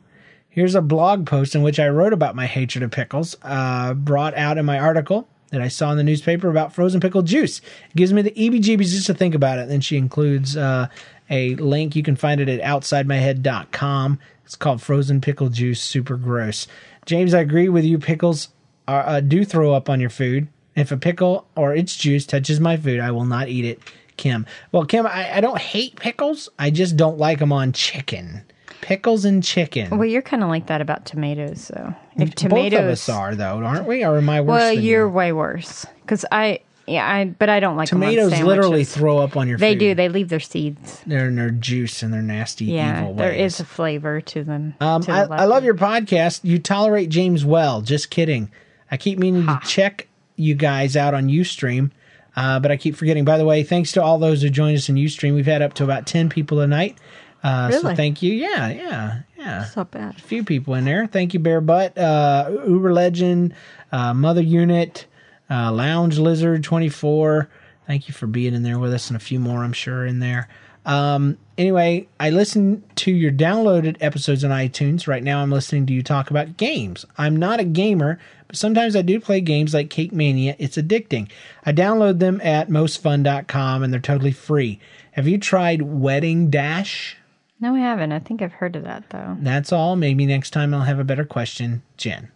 [0.52, 4.36] Here's a blog post in which I wrote about my hatred of pickles, uh, brought
[4.36, 7.60] out in my article that I saw in the newspaper about frozen pickle juice.
[7.60, 9.64] It gives me the EBGBs just to think about it.
[9.64, 10.89] And Then she includes uh,
[11.30, 11.95] a link.
[11.95, 14.20] You can find it at outsidemyhead.com.
[14.43, 16.68] It's called Frozen Pickle Juice, super gross.
[17.06, 17.97] James, I agree with you.
[17.97, 18.49] Pickles
[18.89, 20.49] are, uh, do throw up on your food.
[20.76, 23.80] If a pickle or its juice touches my food, I will not eat it.
[24.18, 24.45] Kim.
[24.74, 26.49] Well, Kim, I, I don't hate pickles.
[26.60, 28.43] I just don't like them on chicken.
[28.82, 29.89] Pickles and chicken.
[29.97, 33.36] Well, you're kind of like that about tomatoes, so if Both tomatoes, of us are,
[33.36, 34.03] though, aren't we?
[34.03, 35.09] Or am I worse well, you're you?
[35.13, 39.47] way worse because I, yeah, I, but I don't like Tomatoes literally throw up on
[39.47, 39.79] your They food.
[39.79, 39.95] do.
[39.95, 41.01] They leave their seeds.
[41.05, 43.53] They're in their juice and their nasty, Yeah, ways.
[43.53, 44.73] is a flavor to them.
[44.82, 46.41] Um, to the I, I love your podcast.
[46.43, 47.82] You tolerate James well.
[47.82, 48.51] Just kidding.
[48.89, 51.91] I keep meaning to check you guys out on UStream,
[52.36, 53.23] uh, but I keep forgetting.
[53.25, 55.34] By the way, thanks to all those who joined us in UStream.
[55.36, 56.97] We've had up to about 10 people tonight.
[57.43, 58.33] Uh, So thank you.
[58.33, 59.65] Yeah, yeah, yeah.
[59.65, 60.15] It's not bad.
[60.17, 61.07] A few people in there.
[61.07, 63.53] Thank you, Bear Butt, uh, Uber Legend,
[63.91, 65.05] uh, Mother Unit,
[65.49, 67.49] uh, Lounge Lizard 24.
[67.87, 70.19] Thank you for being in there with us, and a few more, I'm sure, in
[70.19, 70.47] there.
[70.85, 75.07] Um, anyway, I listened to your downloaded episodes on iTunes.
[75.07, 77.05] Right now, I'm listening to you talk about games.
[77.17, 80.55] I'm not a gamer, but sometimes I do play games like Cake Mania.
[80.57, 81.29] It's addicting.
[81.65, 84.79] I download them at mostfun.com, and they're totally free.
[85.11, 87.17] Have you tried Wedding Dash?
[87.62, 88.12] No, I haven't.
[88.12, 89.38] I think I've heard of that though.
[89.39, 89.95] That's all.
[89.95, 91.84] Maybe next time I'll have a better question.
[91.95, 92.30] Jen.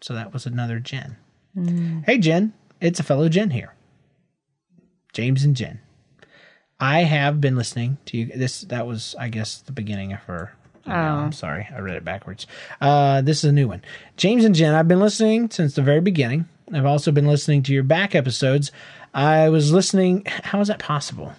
[0.00, 1.16] So that was another Jen.
[2.04, 2.52] Hey, Jen.
[2.80, 3.72] It's a fellow Jen here.
[5.12, 5.80] James and Jen.
[6.78, 8.26] I have been listening to you.
[8.26, 10.52] This that was, I guess, the beginning of her.
[10.86, 10.96] email.
[10.96, 12.46] I'm sorry, I read it backwards.
[12.80, 13.82] Uh, this is a new one.
[14.18, 14.74] James and Jen.
[14.74, 16.46] I've been listening since the very beginning.
[16.72, 18.72] I've also been listening to your back episodes.
[19.14, 20.24] I was listening.
[20.26, 21.32] How is that possible?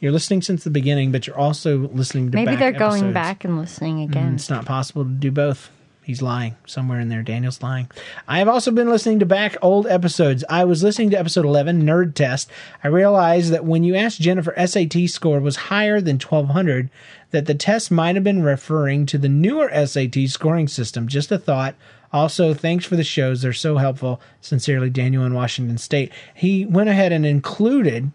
[0.00, 3.14] You're listening since the beginning, but you're also listening to Maybe they're going episodes.
[3.14, 4.34] back and listening mm, again.
[4.34, 5.70] It's not possible to do both.
[6.04, 7.22] He's lying somewhere in there.
[7.22, 7.90] Daniel's lying.
[8.28, 10.44] I have also been listening to back old episodes.
[10.50, 12.50] I was listening to episode 11, Nerd Test.
[12.82, 16.90] I realized that when you asked Jennifer SAT score was higher than 1200,
[17.30, 21.08] that the test might have been referring to the newer SAT scoring system.
[21.08, 21.74] Just a thought.
[22.12, 23.40] Also, thanks for the shows.
[23.40, 24.20] They're so helpful.
[24.42, 26.12] Sincerely, Daniel in Washington State.
[26.34, 28.12] He went ahead and included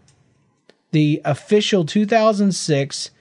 [0.91, 3.11] the official 2006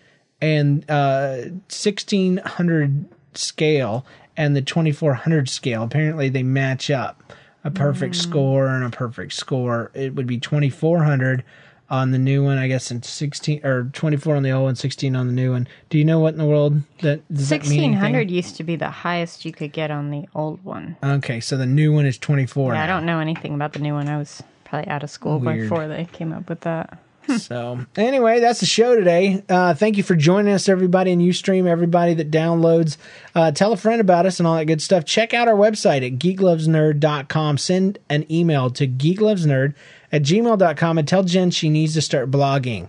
[0.40, 1.36] and uh,
[1.68, 3.04] 1600
[3.34, 4.06] scale
[4.36, 5.82] and the 2400 scale.
[5.82, 7.22] Apparently, they match up.
[7.64, 9.90] A perfect score and a perfect score.
[9.92, 11.44] It would be 2400
[11.90, 15.16] on the new one, I guess, and 16 or 24 on the old one, 16
[15.16, 15.66] on the new one.
[15.90, 17.70] Do you know what in the world that does that mean?
[17.70, 20.96] Sixteen hundred used to be the highest you could get on the old one.
[21.02, 22.74] Okay, so the new one is 24.
[22.74, 24.08] Yeah, I don't know anything about the new one.
[24.08, 25.62] I was probably out of school Weird.
[25.62, 26.98] before they came up with that.
[27.36, 29.42] So anyway, that's the show today.
[29.48, 32.96] Uh, thank you for joining us, everybody in UStream, everybody that downloads.
[33.34, 35.04] Uh, tell a friend about us and all that good stuff.
[35.04, 37.58] Check out our website at geeklovesnerd.com.
[37.58, 39.74] Send an email to geeklovesnerd
[40.10, 42.88] at gmail.com and tell Jen she needs to start blogging.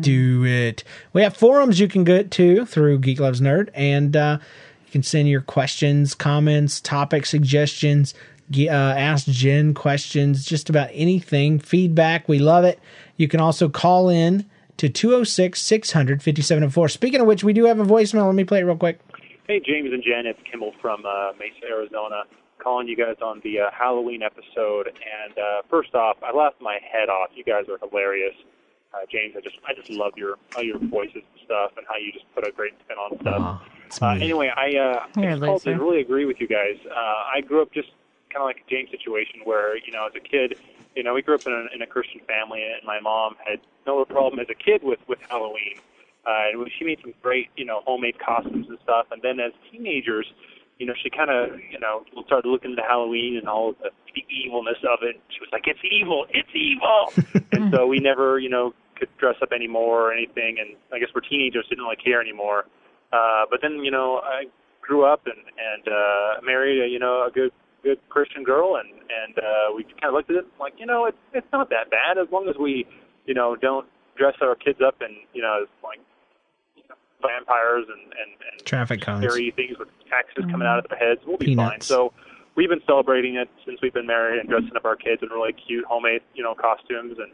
[0.00, 0.84] Do it.
[1.14, 4.38] We have forums you can go to through Geek Loves Nerd, and uh,
[4.84, 8.12] you can send your questions, comments, topic suggestions,
[8.58, 12.28] uh, ask Jen questions, just about anything, feedback.
[12.28, 12.78] We love it.
[13.20, 14.48] You can also call in
[14.78, 16.88] to 206 600 5704.
[16.88, 18.24] Speaking of which, we do have a voicemail.
[18.24, 18.98] Let me play it real quick.
[19.46, 22.22] Hey, James and Jen, it's Kimball from uh, Mesa, Arizona,
[22.56, 24.86] calling you guys on the uh, Halloween episode.
[24.86, 27.28] And uh, first off, I laughed my head off.
[27.34, 28.32] You guys are hilarious.
[28.94, 31.96] Uh, James, I just I just love your all your voices and stuff, and how
[31.96, 33.60] you just put a great spin on stuff.
[33.84, 36.48] it's Uh, anyway, I uh, I You're a just called to really agree with you
[36.48, 36.78] guys.
[36.86, 37.90] Uh, I grew up just
[38.30, 40.58] kind of like a James situation where you know as a kid,
[40.94, 43.60] you know we grew up in a, in a Christian family, and my mom had
[43.86, 45.80] no problem as a kid with with Halloween.
[46.26, 49.06] Uh, and she made some great, you know, homemade costumes and stuff.
[49.10, 50.26] And then as teenagers,
[50.78, 54.24] you know, she kind of, you know, started looking into Halloween and all the, the
[54.44, 55.20] evilness of it.
[55.28, 56.26] She was like, "It's evil!
[56.30, 57.12] It's evil!"
[57.52, 60.58] and so we never, you know, could dress up anymore or anything.
[60.58, 62.66] And I guess we're teenagers, didn't really care anymore.
[63.12, 64.44] Uh, but then, you know, I
[64.80, 67.52] grew up and and uh, married, a, you know, a good
[67.82, 71.06] good Christian girl, and and uh, we kind of looked at it like, you know,
[71.06, 72.86] it's it's not that bad as long as we,
[73.26, 76.00] you know, don't dress our kids up in, you know, like
[76.76, 79.24] you know, vampires and and, and Traffic cones.
[79.24, 81.20] scary things with axes coming out of their heads.
[81.26, 81.80] We'll be fine.
[81.80, 82.12] So
[82.56, 85.52] we've been celebrating it since we've been married and dressing up our kids in really
[85.52, 87.32] cute homemade, you know, costumes, and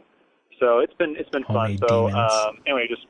[0.59, 1.89] so it's been it's been Homemade fun.
[1.89, 2.33] So demons.
[2.33, 3.05] um, anyway, just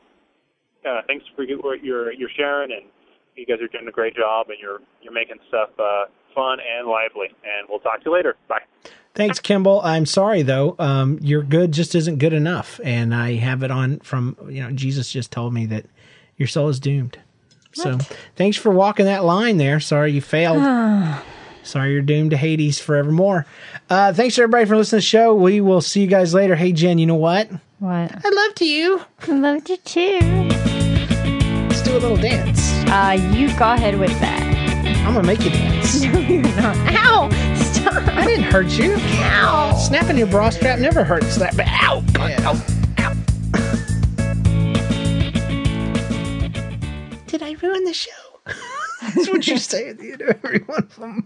[0.88, 2.90] uh, thanks for what you're you're sharing, and
[3.36, 6.06] you guys are doing a great job, and you're you're making stuff uh,
[6.38, 7.34] fun and lively.
[7.44, 8.38] And we'll talk to you later.
[8.48, 8.62] Bye.
[9.16, 9.82] Thanks, Kimball.
[9.82, 10.76] I'm sorry though.
[10.78, 14.72] Um, your good just isn't good enough, and I have it on from you know
[14.72, 15.86] Jesus just told me that
[16.38, 17.18] your soul is doomed.
[17.74, 17.98] So
[18.36, 19.80] thanks for walking that line there.
[19.80, 20.62] Sorry you failed.
[21.64, 23.46] sorry you're doomed to Hades forevermore.
[23.90, 25.34] Uh, thanks everybody for listening to the show.
[25.34, 26.56] We will see you guys later.
[26.56, 27.50] Hey Jen, you know what?
[27.80, 28.26] What?
[28.26, 29.02] I love to you.
[29.28, 30.20] I loved you too.
[31.70, 32.72] Let's do a little dance.
[32.88, 34.47] Uh, you go ahead with that.
[35.08, 36.04] I'm gonna make you dance.
[36.04, 36.76] No, You're not.
[36.76, 37.30] Ow!
[37.56, 38.08] Stop!
[38.10, 38.94] I didn't hurt you.
[39.00, 39.74] Ow!
[39.88, 41.70] Snapping your bra strap never hurts that bad.
[41.82, 42.04] Ow!
[42.20, 42.62] Ow!
[43.00, 43.14] Ow!
[47.28, 48.12] Did I ruin the show?
[49.02, 51.26] That's what you say at the end of every one of them.